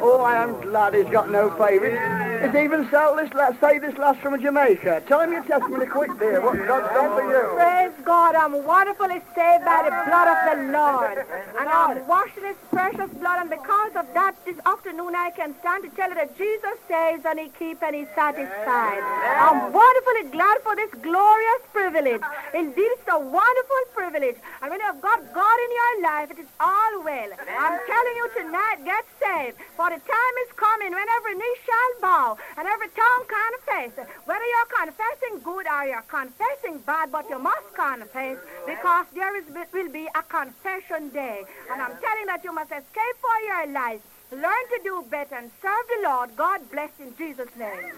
oh, 0.01 0.21
I 0.25 0.43
am 0.43 0.59
glad 0.61 0.93
he's 0.93 1.05
got 1.05 1.29
no 1.29 1.49
favourites. 1.51 2.01
It's 2.41 2.55
even 2.55 2.89
so, 2.89 3.13
Let's, 3.15 3.33
let's 3.35 3.59
say 3.59 3.77
this 3.77 3.95
last 3.97 4.19
from 4.19 4.41
Jamaica. 4.41 5.03
Tell 5.07 5.21
him 5.21 5.31
your 5.31 5.43
testimony 5.43 5.85
quick 5.85 6.17
there, 6.17 6.41
what 6.41 6.57
God's 6.65 6.89
done 6.93 7.13
for 7.13 7.25
you. 7.29 7.55
Praise 7.55 7.93
God, 8.03 8.33
I'm 8.35 8.65
wonderfully 8.65 9.21
saved 9.35 9.63
by 9.63 9.85
the 9.85 9.93
blood 10.09 10.27
of 10.27 10.37
the 10.49 10.57
Lord. 10.73 11.25
And 11.59 11.69
I'm 11.69 12.07
washed 12.07 12.37
in 12.37 12.45
his 12.45 12.57
precious 12.71 13.13
blood, 13.21 13.41
and 13.41 13.49
because 13.49 13.95
of 13.95 14.11
that, 14.13 14.33
this 14.43 14.57
afternoon 14.65 15.13
I 15.15 15.29
can 15.35 15.53
stand 15.59 15.83
to 15.83 15.89
tell 15.95 16.09
you 16.09 16.15
that 16.15 16.35
Jesus 16.37 16.77
saves 16.87 17.23
and 17.25 17.39
he 17.39 17.49
keeps 17.49 17.83
and 17.83 17.95
he's 17.95 18.09
satisfied. 18.15 19.03
I'm 19.37 19.71
wonderfully 19.71 20.31
glad 20.31 20.57
for 20.63 20.75
this 20.75 20.89
glorious 21.01 21.61
privilege. 21.91 22.21
Indeed, 22.53 22.91
it's 22.95 23.07
a 23.11 23.19
wonderful 23.19 23.83
privilege. 23.93 24.37
And 24.61 24.71
when 24.71 24.79
you've 24.79 25.01
got 25.01 25.19
God 25.33 25.57
in 25.65 25.71
your 25.71 25.93
life, 26.03 26.31
it 26.31 26.39
is 26.39 26.47
all 26.59 27.03
well. 27.03 27.29
I'm 27.59 27.79
telling 27.85 28.15
you 28.15 28.27
tonight, 28.35 28.77
get 28.85 29.05
saved. 29.19 29.57
For 29.75 29.89
the 29.89 29.99
time 29.99 30.35
is 30.43 30.51
coming 30.55 30.91
when 30.91 31.07
every 31.17 31.35
knee 31.35 31.55
shall 31.65 31.91
bow 32.01 32.37
and 32.57 32.67
every 32.67 32.87
tongue 32.95 33.25
confess. 33.27 33.91
Whether 34.25 34.47
you're 34.53 34.71
confessing 34.79 35.39
good 35.43 35.65
or 35.67 35.83
you're 35.85 36.07
confessing 36.07 36.79
bad, 36.85 37.11
but 37.11 37.29
you 37.29 37.39
must 37.39 37.67
confess 37.75 38.37
because 38.65 39.05
there 39.13 39.35
is 39.37 39.45
will 39.73 39.91
be 39.91 40.07
a 40.15 40.23
confession 40.23 41.09
day. 41.09 41.43
And 41.71 41.81
I'm 41.81 41.95
telling 41.99 42.25
that 42.27 42.43
you 42.43 42.53
must 42.53 42.71
escape 42.71 43.17
for 43.19 43.37
your 43.47 43.67
life. 43.73 44.01
Learn 44.31 44.41
to 44.43 44.79
do 44.81 45.03
better 45.09 45.35
and 45.35 45.51
serve 45.61 45.87
the 45.89 46.07
Lord. 46.07 46.29
God 46.37 46.61
bless 46.71 46.91
in 46.99 47.13
Jesus' 47.17 47.49
name. 47.57 47.91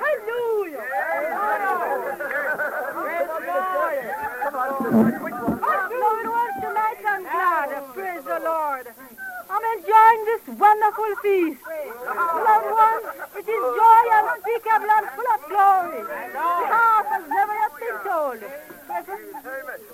Hallelujah. 0.00 0.82
Once 6.38 6.56
tonight 6.60 7.00
I'm 7.06 7.22
glad. 7.22 7.68
Praise 7.94 8.24
the 8.24 8.40
Lord. 8.44 8.86
I'm 9.50 9.64
enjoying 9.78 10.24
this 10.26 10.42
wonderful 10.58 11.16
feast. 11.22 11.60
Loved 11.66 12.70
ones, 12.70 13.04
it 13.36 13.48
is 13.48 13.64
joy 13.78 14.04
unspeakable 14.12 14.90
and 14.92 15.06
full 15.16 15.28
of 15.32 15.40
glory. 15.48 16.02
The 16.04 16.48
half 16.68 17.06
has 17.06 17.24
never 17.28 17.54
yet 17.54 17.72
been 17.80 17.98
told. 18.04 18.40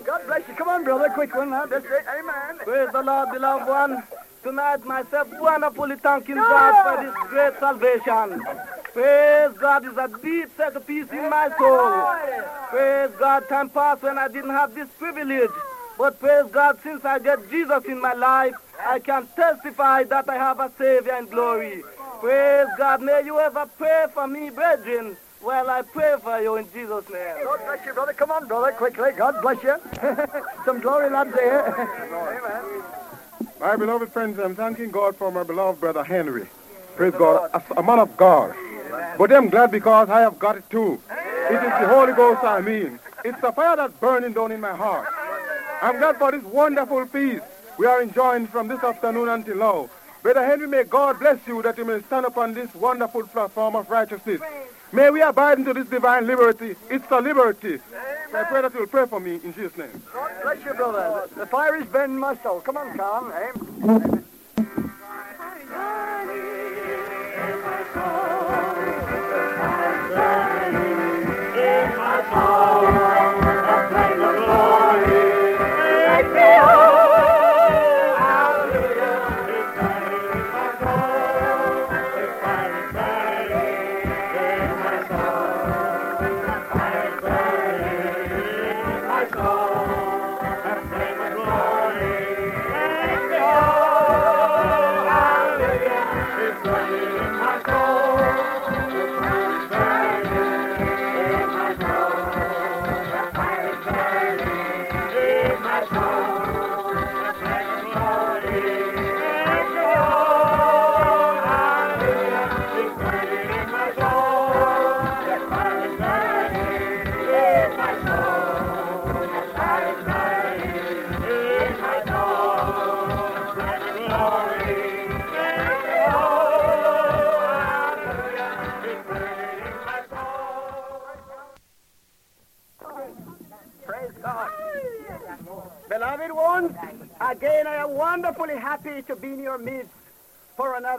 God 0.05 0.21
bless 0.27 0.47
you. 0.47 0.53
Come 0.55 0.69
on, 0.69 0.83
brother, 0.83 1.09
quick 1.09 1.33
one. 1.35 1.51
Huh? 1.51 1.65
That's 1.69 1.85
it. 1.85 2.05
Amen. 2.07 2.57
Praise 2.63 2.89
the 2.91 3.01
Lord, 3.01 3.31
beloved 3.31 3.67
one. 3.67 4.03
Tonight, 4.43 4.85
myself 4.85 5.27
wonderfully 5.39 5.95
thanking 5.95 6.35
God 6.35 6.73
for 6.83 6.97
this 7.03 7.15
great 7.29 7.59
salvation. 7.59 8.43
Praise 8.95 9.51
God, 9.59 9.85
is 9.85 9.97
a 9.97 10.07
deep 10.23 10.49
set 10.55 10.73
of 10.73 10.87
peace 10.87 11.11
in 11.11 11.29
my 11.29 11.49
soul. 11.59 12.39
Praise 12.69 13.11
God, 13.19 13.43
time 13.49 13.69
passed 13.69 14.01
when 14.03 14.17
I 14.17 14.29
didn't 14.29 14.51
have 14.51 14.73
this 14.73 14.87
privilege. 14.97 15.51
But 15.97 16.17
praise 16.17 16.45
God, 16.49 16.79
since 16.81 17.03
I 17.03 17.19
get 17.19 17.51
Jesus 17.51 17.83
in 17.89 17.99
my 17.99 18.13
life, 18.13 18.53
I 18.79 18.99
can 18.99 19.27
testify 19.35 20.05
that 20.05 20.29
I 20.29 20.35
have 20.35 20.61
a 20.61 20.71
Savior 20.77 21.17
in 21.17 21.25
glory. 21.25 21.83
Praise 22.21 22.67
God, 22.77 23.01
may 23.01 23.21
you 23.25 23.37
ever 23.37 23.65
pray 23.77 24.05
for 24.13 24.27
me, 24.29 24.49
brethren, 24.49 25.17
while 25.41 25.69
I 25.69 25.81
pray 25.81 26.15
for 26.23 26.39
you 26.39 26.55
in 26.55 26.71
Jesus' 26.71 27.09
name. 27.09 27.35
Oh, 27.39 27.57
God 27.57 27.65
bless 27.65 27.85
you, 27.85 27.93
brother. 27.93 28.13
Come 28.13 28.31
on, 28.31 28.47
brother, 28.47 28.71
quickly. 28.71 29.11
God 29.17 29.41
bless 29.41 29.61
you. 29.61 29.75
Some 30.63 30.79
glory 30.79 31.09
lads 31.09 31.33
here. 31.33 31.65
Amen. 32.13 32.83
My 33.59 33.75
beloved 33.75 34.13
friends, 34.13 34.39
I'm 34.39 34.55
thanking 34.55 34.89
God 34.91 35.17
for 35.17 35.31
my 35.31 35.43
beloved 35.43 35.81
brother 35.81 36.05
Henry. 36.05 36.47
Praise 36.95 37.13
God, 37.13 37.49
a, 37.53 37.79
a 37.79 37.83
man 37.83 37.99
of 37.99 38.15
God. 38.15 38.55
But 39.17 39.31
I'm 39.31 39.49
glad 39.49 39.71
because 39.71 40.09
I 40.09 40.21
have 40.21 40.37
got 40.39 40.57
it 40.57 40.69
too. 40.69 41.01
It 41.49 41.55
is 41.55 41.73
the 41.81 41.87
Holy 41.87 42.13
Ghost 42.13 42.43
I 42.43 42.61
mean. 42.61 42.99
It's 43.23 43.39
the 43.41 43.51
fire 43.51 43.75
that's 43.75 43.93
burning 43.99 44.33
down 44.33 44.51
in 44.51 44.61
my 44.61 44.75
heart. 44.75 45.07
I'm 45.81 45.97
glad 45.97 46.17
for 46.17 46.31
this 46.31 46.43
wonderful 46.43 47.05
peace 47.07 47.41
we 47.77 47.85
are 47.85 48.01
enjoying 48.01 48.47
from 48.47 48.67
this 48.67 48.83
afternoon 48.83 49.29
until 49.29 49.57
now. 49.57 49.89
Brother 50.21 50.45
Henry, 50.45 50.67
may 50.67 50.83
God 50.83 51.19
bless 51.19 51.45
you 51.45 51.61
that 51.61 51.77
you 51.77 51.85
may 51.85 52.01
stand 52.01 52.25
upon 52.25 52.53
this 52.53 52.73
wonderful 52.73 53.23
platform 53.27 53.75
of 53.75 53.89
righteousness. 53.89 54.41
May 54.91 55.09
we 55.09 55.21
abide 55.21 55.59
into 55.59 55.73
this 55.73 55.87
divine 55.87 56.25
liberty. 56.25 56.75
It's 56.89 57.05
a 57.11 57.19
liberty. 57.19 57.79
I 58.33 58.43
pray 58.43 58.61
that 58.61 58.73
you'll 58.73 58.87
pray 58.87 59.05
for 59.05 59.19
me 59.19 59.35
in 59.35 59.53
Jesus' 59.53 59.77
name. 59.77 60.01
God 60.13 60.31
bless 60.41 60.63
you, 60.65 60.73
brother. 60.73 61.27
The 61.35 61.45
fire 61.45 61.75
is 61.75 61.85
burning 61.87 62.17
my 62.17 62.35
soul. 62.37 62.61
Come 62.61 62.77
on, 62.77 62.97
Carl. 62.97 63.31
Eh? 63.31 63.51
Amen. 67.95 68.44
Praise 70.15 70.55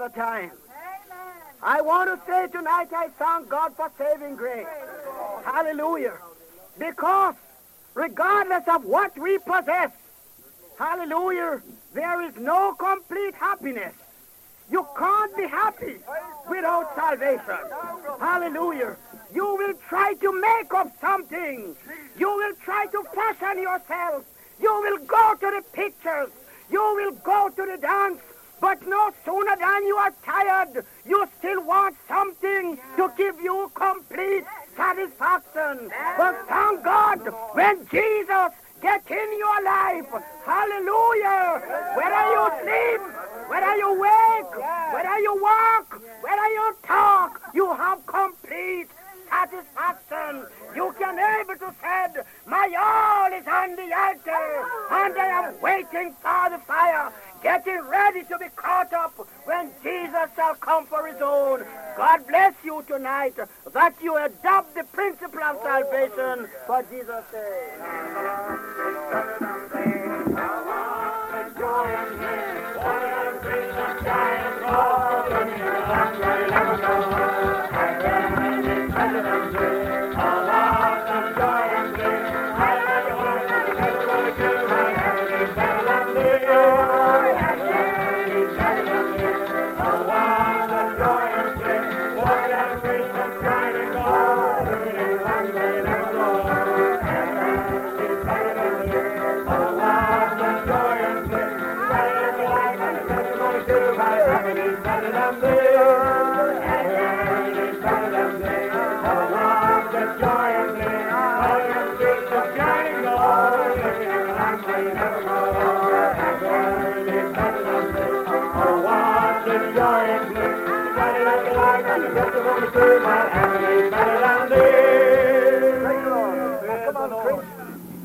time. 0.09 0.51
I 1.63 1.81
want 1.81 2.09
to 2.11 2.27
say 2.31 2.47
tonight 2.49 2.89
I 2.93 3.09
thank 3.19 3.49
God 3.49 3.75
for 3.77 3.91
saving 3.99 4.37
grace. 4.37 4.67
Hallelujah. 5.45 6.19
Because 6.79 7.35
regardless 7.95 8.69
of 8.69 8.85
what 8.85 9.19
we 9.19 9.39
possess, 9.39 9.91
hallelujah, 10.79 11.63
there 11.95 12.23
is 12.23 12.37
no 12.37 12.75
complete 12.75 13.35
happiness. 13.35 13.95
You 14.71 14.87
can't 14.99 15.37
be 15.37 15.47
happy 15.47 15.97
without 16.49 16.95
salvation. 16.95 17.59
Hallelujah. 18.21 18.97
You 19.33 19.57
will 19.57 19.75
try 19.89 20.15
to 20.15 20.41
make 20.41 20.75
up 20.75 20.93
something. 21.01 21.75
You 22.19 22.29
will 22.29 22.55
try 22.65 22.87
to 22.87 23.03
fashion 23.15 23.63
yourself. 23.63 24.25
You 24.61 24.73
will 24.73 24.99
go 25.07 25.35
to 25.41 25.47
the 25.57 25.63
pictures. 25.73 26.31
You 26.71 26.81
will 26.81 27.13
go 27.13 27.49
to 27.49 27.67
the 27.67 27.79
dance. 27.81 28.21
But 28.61 28.87
no 28.87 29.13
sooner 29.25 29.57
than 29.57 29.87
you 29.87 29.97
are 29.97 30.15
tired, 30.25 30.85
you 31.05 31.27
still 31.39 31.63
want 31.65 31.97
something 32.09 32.79
to 32.97 33.13
give 33.17 33.41
you 33.41 33.71
complete 33.75 34.45
satisfaction. 34.77 35.91
But 36.17 36.35
thank 36.49 36.83
God, 36.83 37.21
when 37.53 37.87
Jesus 37.89 38.53
gets 38.81 39.11
in 39.11 39.39
your 39.39 39.63
life, 39.63 40.07
hallelujah, 40.45 41.63
whether 41.97 42.25
you 42.35 42.45
sleep, 42.63 43.03
whether 43.49 43.77
you 43.77 44.01
wake, 44.01 44.65
whether 44.93 45.19
you 45.21 45.43
walk, 45.43 46.03
whether 46.23 46.49
you 46.49 46.77
talk, 46.83 47.41
you 47.55 47.73
have 47.75 48.05
complete 48.07 48.89
satisfaction. 49.29 50.47
You 50.75 50.95
can 50.99 51.19
able 51.19 51.57
to 51.57 51.75
say, 51.81 52.23
my 52.47 52.69
all 52.79 53.33
is 53.33 53.47
on 53.47 53.77
the 53.77 53.89
altar, 53.95 54.67
and 54.91 55.19
I 55.19 55.49
am 55.49 55.61
waiting 55.61 56.15
for 56.23 56.51
the 56.51 56.59
fire. 56.67 57.13
Getting 57.43 57.81
ready 57.89 58.23
to 58.25 58.39
be 58.39 58.47
caught 58.57 58.93
up 58.93 59.15
when 59.45 59.71
Jesus 59.83 60.29
shall 60.35 60.55
come 60.55 60.87
for 60.87 61.07
his 61.07 61.21
own. 61.21 61.65
God 61.97 62.27
bless 62.27 62.55
you 62.65 62.85
tonight 62.87 63.35
that 63.73 63.95
you 64.03 64.17
adopt 64.17 64.75
the 64.75 64.85
principle 64.85 65.43
of 65.43 65.61
salvation 65.63 66.49
for 66.67 66.83
Jesus' 66.91 67.25
sake. 67.33 67.77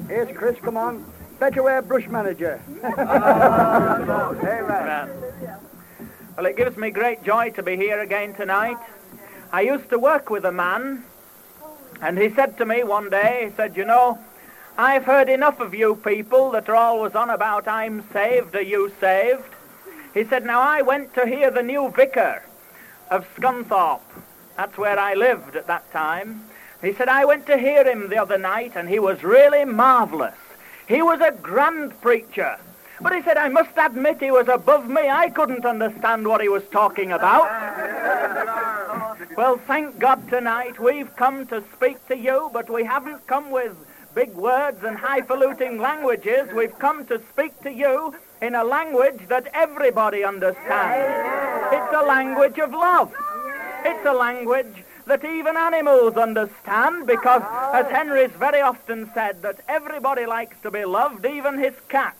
Here's 0.07 0.37
Chris, 0.37 0.57
come 0.61 0.77
on. 0.77 1.05
Better 1.39 1.63
wear 1.63 1.81
brush 1.81 2.07
manager. 2.07 2.61
Well, 6.37 6.45
it 6.45 6.55
gives 6.55 6.77
me 6.77 6.89
great 6.89 7.23
joy 7.23 7.49
to 7.51 7.61
be 7.61 7.75
here 7.75 7.99
again 7.99 8.33
tonight. 8.33 8.77
I 9.51 9.61
used 9.61 9.89
to 9.89 9.99
work 9.99 10.29
with 10.29 10.45
a 10.45 10.51
man, 10.51 11.03
and 12.01 12.17
he 12.17 12.29
said 12.29 12.57
to 12.57 12.65
me 12.65 12.83
one 12.83 13.09
day, 13.09 13.47
he 13.49 13.55
said, 13.55 13.75
You 13.75 13.85
know, 13.85 14.17
I've 14.77 15.03
heard 15.03 15.29
enough 15.29 15.59
of 15.59 15.75
you 15.75 15.97
people 15.97 16.49
that 16.51 16.69
are 16.69 16.75
always 16.75 17.13
on 17.13 17.29
about 17.29 17.67
I'm 17.67 18.03
saved, 18.11 18.55
are 18.55 18.61
you 18.61 18.91
saved? 18.99 19.43
He 20.13 20.23
said, 20.23 20.45
Now 20.45 20.61
I 20.61 20.81
went 20.81 21.13
to 21.15 21.27
hear 21.27 21.51
the 21.51 21.61
new 21.61 21.89
vicar 21.89 22.43
of 23.09 23.27
Scunthorpe. 23.35 24.01
That's 24.57 24.77
where 24.77 24.99
I 24.99 25.13
lived 25.13 25.55
at 25.55 25.67
that 25.67 25.91
time. 25.91 26.45
He 26.81 26.93
said, 26.93 27.09
I 27.09 27.25
went 27.25 27.45
to 27.45 27.57
hear 27.57 27.87
him 27.87 28.09
the 28.09 28.17
other 28.17 28.37
night, 28.37 28.73
and 28.75 28.89
he 28.89 28.99
was 28.99 29.23
really 29.23 29.65
marvelous. 29.65 30.35
He 30.87 31.01
was 31.01 31.21
a 31.21 31.31
grand 31.31 31.99
preacher. 32.01 32.57
But 32.99 33.15
he 33.15 33.21
said, 33.23 33.37
I 33.37 33.49
must 33.49 33.71
admit 33.77 34.19
he 34.19 34.31
was 34.31 34.47
above 34.47 34.87
me. 34.87 35.09
I 35.09 35.29
couldn't 35.29 35.65
understand 35.65 36.27
what 36.27 36.41
he 36.41 36.49
was 36.49 36.63
talking 36.71 37.11
about. 37.11 37.47
well, 39.37 39.57
thank 39.57 39.97
God 39.97 40.29
tonight 40.29 40.79
we've 40.79 41.15
come 41.15 41.47
to 41.47 41.63
speak 41.73 42.05
to 42.07 42.17
you, 42.17 42.49
but 42.53 42.69
we 42.69 42.83
haven't 42.83 43.25
come 43.25 43.49
with 43.49 43.75
big 44.13 44.33
words 44.33 44.83
and 44.83 44.97
highfalutin 44.97 45.79
languages. 45.79 46.51
We've 46.53 46.77
come 46.77 47.05
to 47.07 47.21
speak 47.31 47.59
to 47.61 47.71
you 47.71 48.13
in 48.41 48.55
a 48.55 48.63
language 48.63 49.27
that 49.29 49.47
everybody 49.53 50.23
understands. 50.23 51.73
It's 51.73 51.95
a 51.95 52.05
language 52.05 52.59
of 52.59 52.71
love. 52.71 53.13
It's 53.85 54.05
a 54.05 54.13
language 54.13 54.83
that 55.05 55.25
even 55.25 55.57
animals 55.57 56.15
understand 56.15 57.07
because, 57.07 57.41
as 57.73 57.85
Henry's 57.91 58.31
very 58.31 58.61
often 58.61 59.09
said, 59.13 59.41
that 59.41 59.61
everybody 59.67 60.25
likes 60.25 60.57
to 60.61 60.71
be 60.71 60.85
loved, 60.85 61.25
even 61.25 61.57
his 61.57 61.73
cat. 61.89 62.15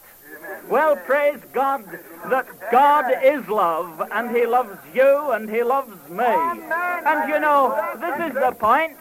Well, 0.70 0.96
praise 0.96 1.40
God 1.54 1.86
that 2.30 2.48
God 2.72 3.06
is 3.24 3.48
love, 3.48 4.02
and 4.12 4.36
He 4.36 4.46
loves 4.46 4.78
you, 4.94 5.32
and 5.32 5.50
He 5.50 5.64
loves 5.64 6.10
me. 6.10 6.24
And 6.24 7.30
you 7.30 7.40
know, 7.40 7.78
this 8.00 8.32
is 8.32 8.34
the 8.34 8.52
point. 8.52 8.98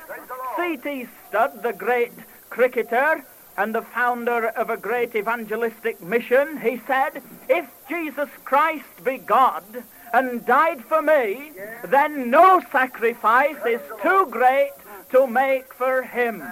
C.T. 0.57 1.07
Studd, 1.29 1.63
the 1.63 1.73
great 1.73 2.13
cricketer 2.51 3.25
and 3.57 3.75
the 3.75 3.83
founder 3.83 4.49
of 4.49 4.71
a 4.71 4.77
great 4.77 5.15
evangelistic 5.15 6.01
mission, 6.01 6.61
he 6.61 6.81
said, 6.87 7.23
If 7.49 7.69
Jesus 7.89 8.29
Christ 8.45 9.05
be 9.05 9.19
God, 9.19 9.65
and 10.13 10.45
died 10.45 10.85
for 10.85 11.03
me, 11.03 11.53
then 11.85 12.31
no 12.31 12.61
sacrifice 12.73 13.57
is 13.67 13.81
too 14.03 14.27
great 14.31 14.73
to 15.11 15.27
make 15.27 15.73
for 15.75 16.03
him. 16.03 16.43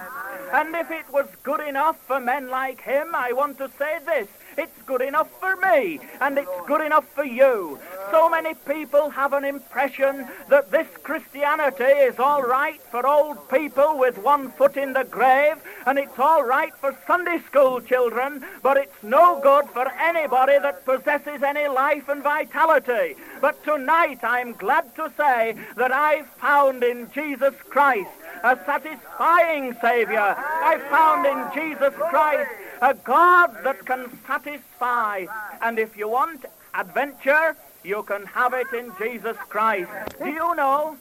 And 0.53 0.75
if 0.75 0.91
it 0.91 1.05
was 1.13 1.27
good 1.43 1.61
enough 1.61 1.99
for 2.07 2.21
men 2.21 2.49
like 2.49 2.81
him, 2.81 3.15
I 3.15 3.33
want 3.33 3.59
to 3.59 3.71
say 3.79 3.99
this. 4.07 4.29
It's 4.59 4.83
good 4.87 5.03
enough 5.03 5.31
for 5.39 5.55
me, 5.55 6.01
and 6.21 6.37
it's 6.37 6.51
good 6.67 6.81
enough 6.81 7.07
for 7.15 7.25
you. 7.25 7.79
So 8.11 8.29
many 8.29 8.55
people 8.55 9.09
have 9.11 9.33
an 9.33 9.45
impression 9.45 10.27
that 10.49 10.73
this 10.73 10.89
Christianity 11.05 11.85
is 11.85 12.19
all 12.19 12.43
right 12.43 12.81
for 12.91 13.07
old 13.07 13.49
people 13.49 13.97
with 13.97 14.19
one 14.19 14.51
foot 14.51 14.77
in 14.77 14.95
the 14.95 15.05
grave, 15.05 15.59
and 15.87 15.97
it's 15.97 16.19
all 16.19 16.43
right 16.43 16.75
for 16.81 16.99
Sunday 17.07 17.39
school 17.47 17.81
children, 17.81 18.45
but 18.61 18.77
it's 18.77 19.01
no 19.05 19.39
good 19.41 19.67
for 19.71 19.89
anybody 19.93 20.59
that 20.59 20.85
possesses 20.85 21.45
any 21.45 21.69
life 21.69 22.09
and 22.09 22.25
vitality. 22.25 23.15
But 23.41 23.63
tonight 23.63 24.25
I'm 24.25 24.55
glad 24.55 24.93
to 24.97 25.13
say 25.17 25.55
that 25.77 25.93
I've 25.93 26.27
found 26.41 26.83
in 26.83 27.09
Jesus 27.13 27.55
Christ 27.71 28.11
a 28.43 28.59
satisfying 28.67 29.77
Savior. 29.81 30.35
I've 30.37 30.83
found 30.83 31.27
in 31.27 31.45
Jesus 31.55 31.95
Christ 31.95 32.51
a 32.81 32.95
God 32.95 33.57
that 33.65 33.85
can 33.85 34.19
satisfy. 34.27 35.27
And 35.63 35.79
if 35.79 35.97
you 35.97 36.09
want 36.09 36.45
adventure, 36.75 37.57
you 37.85 38.03
can 38.03 38.27
have 38.27 38.55
it 38.55 38.73
in 38.73 38.93
Jesus 38.99 39.37
Christ. 39.49 39.91
Do 40.19 40.29
you 40.29 40.55
know 40.55 40.97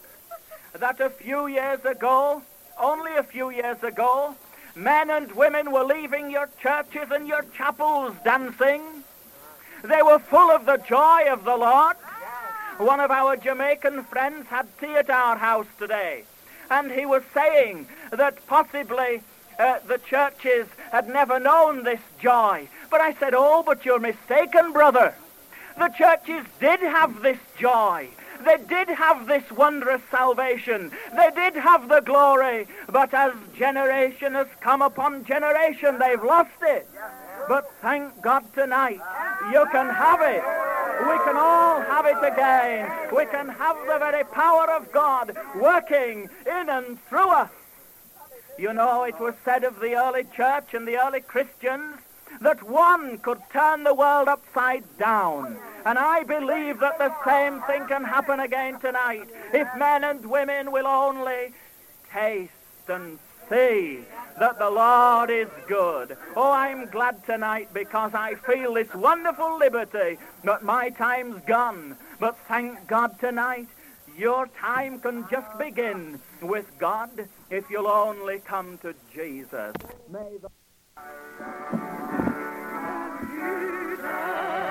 that 0.73 0.99
a 0.99 1.09
few 1.09 1.47
years 1.47 1.83
ago, 1.85 2.41
only 2.79 3.15
a 3.15 3.23
few 3.23 3.49
years 3.49 3.81
ago, 3.83 4.35
men 4.75 5.09
and 5.09 5.31
women 5.33 5.71
were 5.71 5.83
leaving 5.83 6.29
your 6.29 6.49
churches 6.61 7.09
and 7.11 7.27
your 7.27 7.43
chapels 7.55 8.15
dancing? 8.23 8.81
They 9.83 10.01
were 10.01 10.19
full 10.19 10.51
of 10.51 10.65
the 10.65 10.77
joy 10.77 11.25
of 11.29 11.43
the 11.43 11.55
Lord. 11.55 11.95
One 12.77 12.99
of 12.99 13.09
our 13.09 13.35
Jamaican 13.35 14.03
friends 14.03 14.47
had 14.47 14.67
tea 14.79 14.95
at 14.95 15.09
our 15.09 15.35
house 15.35 15.65
today, 15.79 16.25
and 16.69 16.91
he 16.91 17.07
was 17.07 17.23
saying 17.33 17.87
that 18.11 18.45
possibly 18.45 19.21
uh, 19.57 19.79
the 19.87 19.97
churches 19.97 20.67
had 20.91 21.07
never 21.07 21.39
known 21.39 21.83
this 21.83 22.01
joy. 22.19 22.67
But 22.89 23.01
I 23.01 23.13
said, 23.13 23.33
Oh, 23.35 23.63
but 23.65 23.85
you're 23.85 23.99
mistaken, 23.99 24.71
brother. 24.71 25.13
The 25.77 25.89
churches 25.89 26.45
did 26.59 26.79
have 26.79 27.21
this 27.21 27.37
joy. 27.57 28.09
They 28.43 28.57
did 28.57 28.87
have 28.89 29.27
this 29.27 29.49
wondrous 29.51 30.01
salvation. 30.09 30.91
They 31.15 31.29
did 31.35 31.55
have 31.55 31.89
the 31.89 32.01
glory. 32.01 32.67
But 32.89 33.13
as 33.13 33.33
generation 33.55 34.33
has 34.33 34.47
come 34.61 34.81
upon 34.81 35.25
generation, 35.25 35.99
they've 35.99 36.23
lost 36.23 36.61
it. 36.61 36.87
But 37.47 37.71
thank 37.81 38.21
God 38.21 38.43
tonight, 38.53 38.99
you 39.51 39.65
can 39.71 39.89
have 39.89 40.21
it. 40.21 40.43
We 40.99 41.17
can 41.25 41.37
all 41.37 41.81
have 41.81 42.05
it 42.05 42.17
again. 42.33 42.91
We 43.15 43.25
can 43.25 43.49
have 43.49 43.77
the 43.87 43.99
very 43.99 44.23
power 44.25 44.69
of 44.71 44.91
God 44.91 45.35
working 45.55 46.29
in 46.45 46.69
and 46.69 46.97
through 47.07 47.29
us. 47.29 47.49
You 48.57 48.73
know, 48.73 49.03
it 49.03 49.19
was 49.19 49.35
said 49.45 49.63
of 49.63 49.79
the 49.79 49.95
early 49.95 50.23
church 50.35 50.73
and 50.73 50.87
the 50.87 50.97
early 50.97 51.21
Christians 51.21 51.97
that 52.41 52.63
one 52.63 53.19
could 53.19 53.39
turn 53.51 53.83
the 53.83 53.93
world 53.93 54.27
upside 54.27 54.83
down. 54.97 55.57
And 55.85 55.97
I 55.99 56.23
believe 56.23 56.79
that 56.79 56.97
the 56.97 57.13
same 57.23 57.61
thing 57.61 57.85
can 57.87 58.03
happen 58.03 58.39
again 58.39 58.79
tonight 58.79 59.29
if 59.53 59.67
men 59.77 60.03
and 60.03 60.25
women 60.25 60.71
will 60.71 60.87
only 60.87 61.53
taste 62.11 62.51
and 62.87 63.19
see 63.49 63.99
that 64.39 64.59
the 64.59 64.69
Lord 64.69 65.29
is 65.29 65.49
good. 65.67 66.17
Oh, 66.35 66.51
I'm 66.51 66.87
glad 66.87 67.25
tonight 67.25 67.69
because 67.73 68.13
I 68.13 68.35
feel 68.35 68.73
this 68.73 68.93
wonderful 68.93 69.57
liberty, 69.57 70.17
but 70.43 70.63
my 70.63 70.89
time's 70.89 71.41
gone. 71.45 71.95
But 72.19 72.37
thank 72.47 72.87
God 72.87 73.19
tonight, 73.19 73.67
your 74.17 74.47
time 74.47 74.99
can 74.99 75.25
just 75.29 75.57
begin 75.59 76.19
with 76.41 76.65
God 76.79 77.27
if 77.51 77.69
you'll 77.69 77.87
only 77.87 78.39
come 78.39 78.77
to 78.79 78.95
Jesus. 79.13 79.73
May 80.09 80.37
the 80.41 80.49
shall 84.01 84.66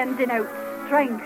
lion 0.00 0.16
denotes 0.16 0.50
strength, 0.86 1.24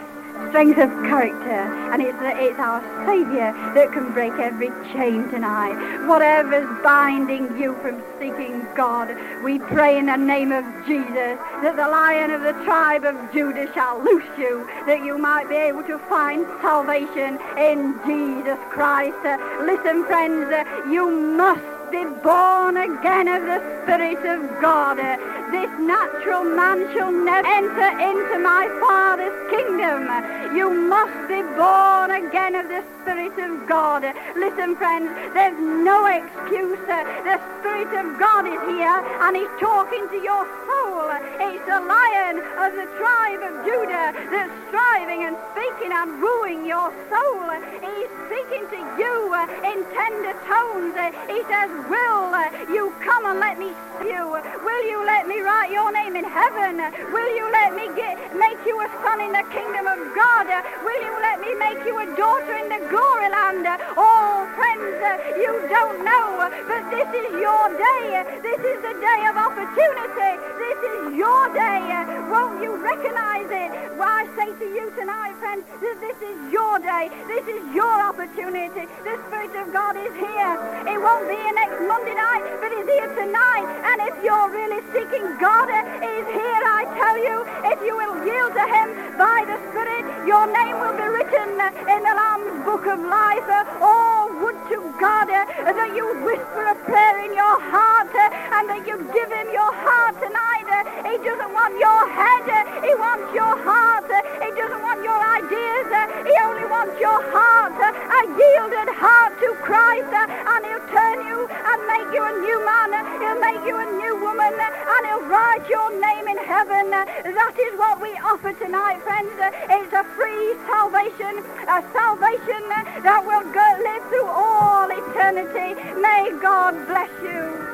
strength 0.49 0.79
of 0.79 0.91
character, 1.07 1.63
and 1.93 2.03
it's, 2.03 2.19
it's 2.21 2.59
our 2.59 2.83
Saviour 3.07 3.53
that 3.75 3.93
can 3.93 4.13
break 4.13 4.33
every 4.33 4.69
chain 4.93 5.29
tonight. 5.31 5.77
Whatever's 6.09 6.69
binding 6.83 7.57
you 7.57 7.77
from 7.83 8.03
seeking 8.19 8.67
God, 8.75 9.15
we 9.45 9.61
pray 9.61 9.97
in 9.99 10.07
the 10.07 10.17
name 10.17 10.51
of 10.51 10.65
Jesus 10.87 11.39
that 11.63 11.77
the 11.77 11.87
Lion 11.87 12.33
of 12.33 12.43
the 12.43 12.53
tribe 12.65 13.05
of 13.05 13.15
Judah 13.33 13.73
shall 13.75 14.03
loose 14.03 14.27
you, 14.37 14.67
that 14.87 15.05
you 15.05 15.19
might 15.19 15.49
be 15.49 15.55
able 15.55 15.85
to 15.85 15.99
find 16.11 16.45
salvation 16.61 17.39
in 17.57 17.95
Jesus 18.05 18.59
Christ. 18.71 19.25
Uh, 19.25 19.39
listen, 19.63 20.05
friends, 20.07 20.51
uh, 20.51 20.65
you 20.91 21.09
must 21.11 21.63
be 21.93 22.05
born 22.25 22.77
again 22.77 23.29
of 23.29 23.43
the 23.47 23.61
Spirit 23.85 24.19
of 24.27 24.61
God. 24.61 24.99
Uh, 24.99 25.34
This 25.55 25.71
natural 25.79 26.43
man 26.43 26.83
shall 26.93 27.13
never 27.13 27.47
enter 27.47 27.91
into 28.03 28.39
my 28.43 28.67
Father's 28.83 29.39
kingdom. 29.55 30.03
You 30.51 30.69
must 30.69 31.29
be 31.29 31.43
born 31.55 32.11
again 32.11 32.57
of 32.57 32.67
the 32.67 32.83
Spirit 32.99 33.39
of 33.39 33.69
God. 33.69 34.03
Listen, 34.35 34.75
friends, 34.75 35.15
there's 35.33 35.55
no 35.55 36.07
excuse. 36.11 36.83
The 36.91 37.39
Spirit 37.61 37.95
of 37.95 38.19
God 38.19 38.51
is 38.51 38.59
here 38.67 38.99
and 39.23 39.37
He's 39.37 39.55
talking 39.63 40.03
to 40.11 40.19
your 40.19 40.43
soul. 40.67 41.07
It's 41.39 41.63
the 41.71 41.79
Lion 41.79 42.43
of 42.59 42.75
the 42.75 42.91
tribe 42.99 43.43
of 43.47 43.55
Judah 43.63 44.11
that's 44.35 44.51
striving 44.75 45.23
and 45.23 45.37
speaking 45.55 45.95
and 45.95 46.19
wooing 46.19 46.67
your 46.67 46.91
soul. 47.15 47.47
He's 47.79 48.11
speaking 48.27 48.67
to 48.75 48.81
you 48.99 49.39
in 49.63 49.87
tender 49.95 50.35
tones. 50.51 50.99
He 51.31 51.47
says, 51.47 51.71
Will 51.87 52.35
you 52.75 52.91
come 53.07 53.27
and 53.27 53.39
let 53.39 53.59
me 53.59 53.71
see 54.03 54.11
you? 54.11 54.25
Will 54.65 54.85
you 54.89 55.05
let 55.05 55.29
me 55.29 55.41
write 55.45 55.71
your 55.71 55.93
name 55.93 56.17
in 56.17 56.25
heaven? 56.25 56.81
Will 57.13 57.31
you 57.37 57.45
let 57.53 57.77
me 57.77 57.93
get, 57.95 58.17
make 58.35 58.59
you 58.65 58.81
a 58.81 58.89
son 59.05 59.21
in 59.21 59.33
the 59.33 59.45
kingdom 59.53 59.87
of 59.87 60.01
God? 60.17 60.49
Will 60.83 61.01
you 61.05 61.15
let 61.21 61.41
me 61.41 61.53
make 61.61 61.85
you 61.85 62.01
a 62.01 62.09
daughter 62.17 62.57
in 62.57 62.73
the 62.73 62.81
glory 62.89 63.29
land? 63.29 63.69
Oh, 63.97 64.49
friends, 64.57 64.97
uh, 65.05 65.37
you 65.37 65.53
don't 65.69 66.01
know, 66.05 66.49
but 66.67 66.83
this 66.89 67.09
is 67.13 67.29
your 67.37 67.69
day. 67.77 68.25
This 68.41 68.61
is 68.65 68.79
the 68.81 68.97
day 68.97 69.21
of 69.29 69.37
opportunity. 69.37 70.33
This 70.57 70.74
is 70.85 71.17
your 71.17 71.49
day. 71.55 71.81
Eh? 71.89 72.05
Won't 72.31 72.63
you 72.63 72.77
recognize 72.77 73.49
it? 73.49 73.71
Well, 73.97 74.09
I 74.09 74.27
say 74.37 74.49
to 74.53 74.67
you 74.75 74.91
tonight, 74.99 75.35
friends, 75.39 75.65
that 75.81 75.99
this 76.01 76.19
is 76.21 76.37
your 76.53 76.79
day. 76.79 77.11
This 77.29 77.47
is 77.47 77.63
your 77.75 77.95
opportunity. 78.03 78.87
The 79.05 79.17
Spirit 79.27 79.55
of 79.57 79.73
God 79.73 79.97
is 79.97 80.13
here. 80.15 80.53
It 80.89 80.99
won't 81.01 81.29
be 81.29 81.37
here 81.37 81.55
next 81.55 81.79
Monday 81.85 82.15
night, 82.15 82.43
but 82.61 82.71
it's 82.73 82.89
here 82.91 83.11
tonight. 83.15 83.67
And 83.87 83.99
if 84.09 84.15
you're 84.25 84.51
really 84.51 84.83
seeking 84.93 85.25
God, 85.39 85.71
eh, 85.71 85.85
He's 86.03 86.29
here, 86.33 86.63
I 86.65 86.83
tell 86.99 87.17
you. 87.19 87.37
If 87.73 87.79
you 87.87 87.95
will 87.97 88.17
yield 88.27 88.53
to 88.55 88.65
Him 88.67 88.89
by 89.17 89.45
the 89.47 89.57
Spirit, 89.71 90.05
your 90.27 90.47
name 90.51 90.77
will 90.81 90.97
be 90.97 91.09
written 91.09 91.61
eh, 91.61 91.95
in 91.97 92.01
the 92.03 92.15
Lamb's 92.15 92.65
Book 92.65 92.87
of 92.87 92.99
Life. 92.99 93.49
Oh, 93.81 94.24
would 94.41 94.59
to 94.71 94.79
God 94.99 95.31
uh, 95.31 95.45
that 95.71 95.91
you 95.95 96.07
whisper 96.25 96.65
a 96.67 96.77
prayer 96.87 97.25
in 97.25 97.33
your 97.35 97.57
heart 97.71 98.11
uh, 98.15 98.57
and 98.59 98.69
that 98.71 98.83
you 98.87 98.99
give 99.15 99.31
Him 99.31 99.49
your 99.53 99.73
heart 99.73 100.19
tonight. 100.19 100.67
Uh, 100.67 100.83
He 101.07 101.17
doesn't 101.23 101.53
want 101.55 101.75
your 101.79 102.03
head, 102.11 102.47
He 102.83 102.93
wants 102.95 103.29
your 103.35 103.55
heart. 103.63 104.11
He 104.43 104.51
doesn't 104.55 104.83
want 104.83 105.01
your 105.03 105.19
ideas, 105.19 105.87
He 106.27 106.35
only 106.45 106.67
wants 106.67 106.97
your 107.01 107.21
heart. 107.31 107.75
A 107.75 108.21
yielded 108.39 108.91
heart 108.95 109.35
to 109.41 109.49
Christ, 109.63 110.13
and 110.15 110.61
He'll 110.65 110.87
turn 110.91 111.19
you 111.27 111.47
and 111.49 111.79
make 111.91 112.09
you 112.15 112.23
a 112.23 112.35
new 112.43 112.59
man. 112.65 112.91
He'll 113.21 113.41
make 113.41 113.63
you 113.67 113.77
a 113.77 113.89
new 113.99 114.15
woman, 114.23 114.55
and 114.55 115.03
He'll 115.07 115.27
write 115.27 115.65
your 115.69 115.91
name 116.01 116.29
in 116.29 116.39
heaven. 116.39 116.91
That 116.91 117.55
is 117.59 117.75
what 117.79 118.01
we 118.01 118.11
offer 118.23 118.53
tonight, 118.55 119.03
friends. 119.03 119.33
It's 119.39 119.93
a 119.93 120.05
free 120.15 120.55
salvation, 120.71 121.43
a 121.67 121.83
salvation 121.93 122.63
that 123.03 123.21
will 123.27 123.45
go 123.51 123.67
live 123.83 124.03
through 124.09 124.29
all 124.35 124.91
eternity. 124.91 125.75
May 126.01 126.33
God 126.43 126.75
bless 126.87 127.11
you. 127.23 127.65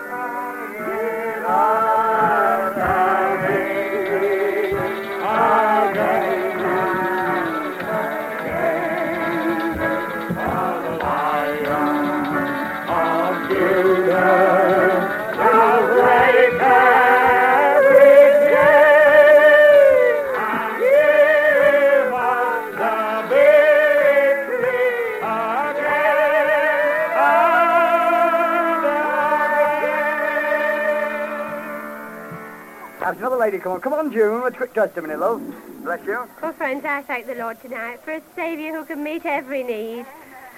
There's 0.86 1.36
another 5.94 6.49
lady 33.51 33.62
come 33.62 33.72
on. 33.72 33.80
Come 33.80 33.94
on, 33.94 34.12
June, 34.12 34.42
with 34.42 34.57
quick 34.57 34.72
testimony, 34.74 35.16
love. 35.16 35.42
Bless 35.82 36.05
you. 36.07 36.24
Well, 36.40 36.53
friends, 36.53 36.84
I 36.84 37.03
thank 37.03 37.26
the 37.26 37.34
Lord 37.34 37.61
tonight 37.61 38.01
for 38.05 38.12
a 38.12 38.22
Saviour 38.36 38.78
who 38.78 38.84
can 38.84 39.03
meet 39.03 39.26
every 39.26 39.64
need. 39.64 40.07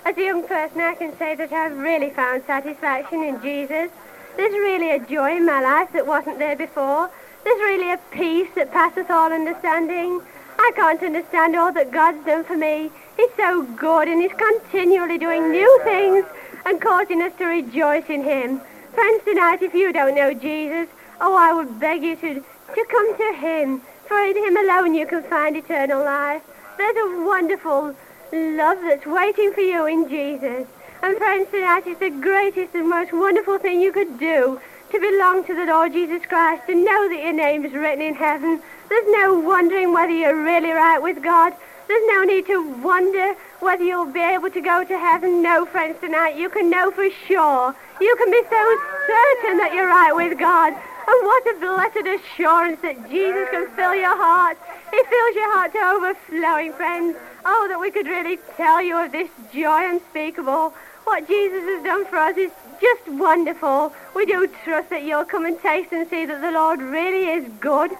As 0.05 0.17
a 0.19 0.23
young 0.23 0.47
person, 0.47 0.81
I 0.81 0.95
can 0.95 1.17
say 1.17 1.35
that 1.37 1.53
I've 1.53 1.79
really 1.79 2.11
found 2.11 2.45
satisfaction 2.47 3.23
in 3.23 3.41
Jesus. 3.41 3.91
There's 4.37 4.53
really 4.53 4.91
a 4.91 4.99
joy 4.99 5.37
in 5.37 5.47
my 5.47 5.63
life 5.63 5.91
that 5.95 6.07
wasn't 6.07 6.39
there 6.39 6.57
before. 6.57 7.11
There's 7.45 7.61
really 7.61 7.93
a 7.93 7.99
peace 8.11 8.51
that 8.57 8.73
passeth 8.73 9.11
all 9.11 9.33
understanding. 9.33 10.21
I 10.59 10.73
can't 10.77 11.03
understand 11.03 11.57
all 11.57 11.73
that 11.73 11.93
God's 11.93 12.25
done 12.27 12.45
for 12.45 12.57
me. 12.57 12.91
He's 13.17 13.31
so 13.39 13.63
good 13.63 14.09
and 14.09 14.21
He's 14.21 14.33
continually 14.33 15.17
doing 15.17 15.51
new 15.51 15.81
things 15.83 16.27
and 16.67 16.81
causing 16.81 17.23
us 17.23 17.33
to 17.39 17.47
rejoice 17.47 18.09
in 18.11 18.23
Him. 18.23 18.61
Friends, 18.93 19.25
tonight, 19.25 19.63
if 19.63 19.73
you 19.73 19.95
don't 19.95 20.15
know 20.15 20.35
Jesus, 20.35 20.89
oh, 21.23 21.35
I 21.35 21.55
would 21.55 21.81
beg 21.81 22.03
you 22.03 22.17
to, 22.17 22.45
to 22.75 22.85
come 22.91 23.17
to 23.17 23.33
Him. 23.39 23.83
For 24.07 24.21
in 24.23 24.37
Him 24.37 24.57
alone 24.57 24.95
you 24.95 25.07
can 25.07 25.23
find 25.23 25.57
eternal 25.57 26.05
life. 26.05 26.43
There's 26.77 26.97
a 26.97 27.25
wonderful 27.25 27.95
love 28.33 28.79
that's 28.83 29.07
waiting 29.07 29.53
for 29.53 29.61
you 29.61 29.87
in 29.87 30.09
Jesus. 30.09 30.67
And 31.03 31.17
friends, 31.19 31.51
tonight 31.51 31.87
is 31.87 31.99
the 31.99 32.11
greatest 32.11 32.75
and 32.75 32.89
most 32.89 33.13
wonderful 33.13 33.59
thing 33.59 33.81
you 33.81 33.93
could 33.93 34.19
do 34.19 34.61
to 34.91 35.01
belong 35.01 35.45
to 35.45 35.55
the 35.55 35.67
Lord 35.67 35.93
Jesus 35.93 36.25
Christ 36.27 36.65
and 36.69 36.85
know 36.85 37.09
that 37.09 37.23
your 37.23 37.33
name 37.33 37.65
is 37.65 37.73
written 37.73 38.03
in 38.03 38.15
heaven. 38.15 38.61
There's 38.89 39.07
no 39.09 39.39
wondering 39.39 39.93
whether 39.93 40.13
you're 40.13 40.45
really 40.45 40.71
right 40.71 41.03
with 41.03 41.23
God. 41.23 41.55
There's 41.89 42.07
no 42.09 42.23
need 42.25 42.47
to 42.47 42.63
wonder 42.83 43.35
whether 43.61 43.83
you'll 43.83 44.07
be 44.07 44.23
able 44.23 44.51
to 44.51 44.61
go 44.61 44.85
to 44.85 44.99
heaven. 44.99 45.43
No, 45.43 45.67
friends, 45.67 45.99
tonight 46.01 46.37
you 46.37 46.49
can 46.49 46.71
know 46.71 46.91
for 46.91 47.09
sure. 47.27 47.75
You 48.01 48.17
can 48.17 48.31
be 48.31 48.43
so 48.49 48.79
certain 49.07 49.59
that 49.59 49.73
you're 49.75 49.89
right 49.89 50.15
with 50.15 50.39
God. 50.39 50.75
And 51.05 51.27
what 51.27 51.47
a 51.47 51.55
blessed 51.59 52.07
assurance 52.07 52.81
that 52.83 53.11
Jesus 53.11 53.49
can 53.51 53.69
fill 53.75 53.95
your 53.95 54.17
heart. 54.17 54.57
He 54.91 55.03
fills 55.03 55.35
your 55.35 55.53
heart 55.53 55.73
to 55.73 55.79
overflowing, 55.79 56.73
friends. 56.75 57.17
Oh, 57.45 57.67
that 57.69 57.81
we 57.81 57.91
could 57.91 58.07
really 58.07 58.39
tell 58.57 58.81
you 58.81 58.97
of 58.99 59.11
this 59.11 59.29
joy 59.53 59.91
unspeakable. 59.91 60.73
What 61.05 61.27
Jesus 61.27 61.65
has 61.65 61.83
done 61.83 62.05
for 62.07 62.17
us 62.19 62.37
is 62.37 62.53
just 62.81 63.09
wonderful. 63.09 63.93
We 64.15 64.27
do 64.27 64.49
trust 64.65 64.91
that 64.91 65.03
you'll 65.03 65.25
come 65.25 65.45
and 65.45 65.61
taste 65.61 65.93
and 65.93 66.09
see 66.09 66.25
that 66.25 66.41
the 66.41 66.53
Lord 66.53 66.81
really 66.81 67.29
is 67.31 67.49
good. 67.61 67.91
Let 67.91 67.99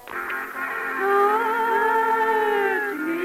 me, 2.99 3.23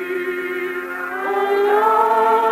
oh 1.27 2.41
Lord. 2.41 2.46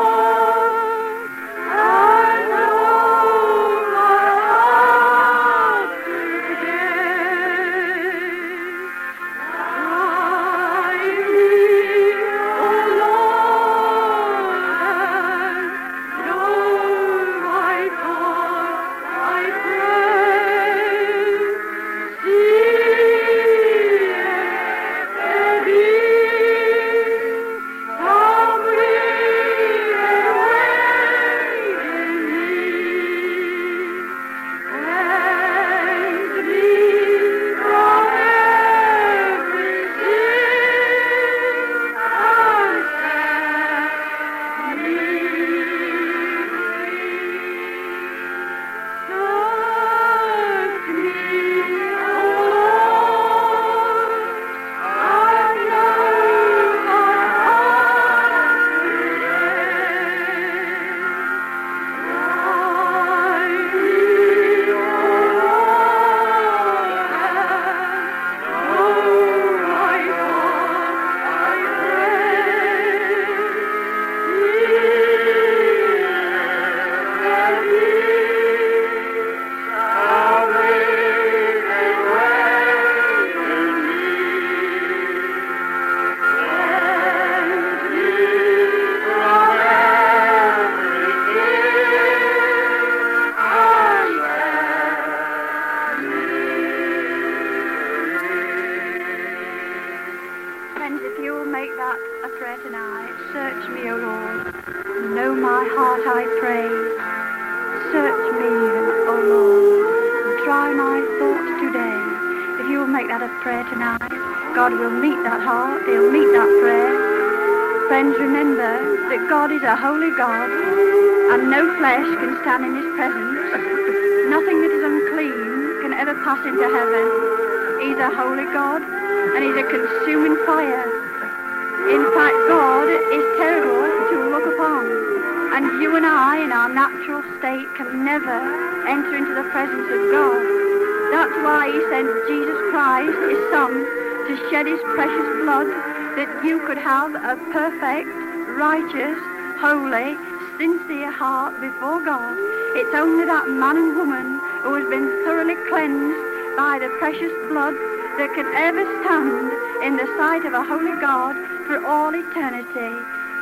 Precious 144.96 145.30
blood 145.44 145.68
that 146.16 146.32
you 146.44 146.66
could 146.66 146.78
have 146.78 147.12
a 147.16 147.36
perfect, 147.52 148.08
righteous, 148.56 149.20
holy, 149.60 150.16
sincere 150.58 151.12
heart 151.12 151.60
before 151.60 152.00
God. 152.00 152.36
It's 152.80 152.96
only 152.96 153.26
that 153.26 153.50
man 153.50 153.76
and 153.76 153.96
woman 153.96 154.40
who 154.64 154.74
has 154.76 154.88
been 154.88 155.08
thoroughly 155.28 155.60
cleansed 155.68 156.16
by 156.56 156.80
the 156.80 156.88
precious 156.98 157.36
blood 157.52 157.76
that 158.16 158.32
can 158.40 158.48
ever 158.56 158.88
stand 159.04 159.52
in 159.84 160.00
the 160.00 160.08
sight 160.16 160.46
of 160.48 160.54
a 160.56 160.64
holy 160.64 160.96
God 161.04 161.36
for 161.68 161.84
all 161.86 162.16
eternity. 162.16 162.96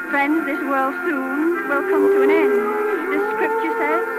Friends, 0.10 0.46
this 0.50 0.62
world 0.66 0.98
soon 1.06 1.70
will 1.70 1.86
come 1.86 2.06
to 2.18 2.22
an 2.26 2.34
end. 2.34 2.58
The 3.14 3.20
scripture 3.38 3.74
says 3.78 4.13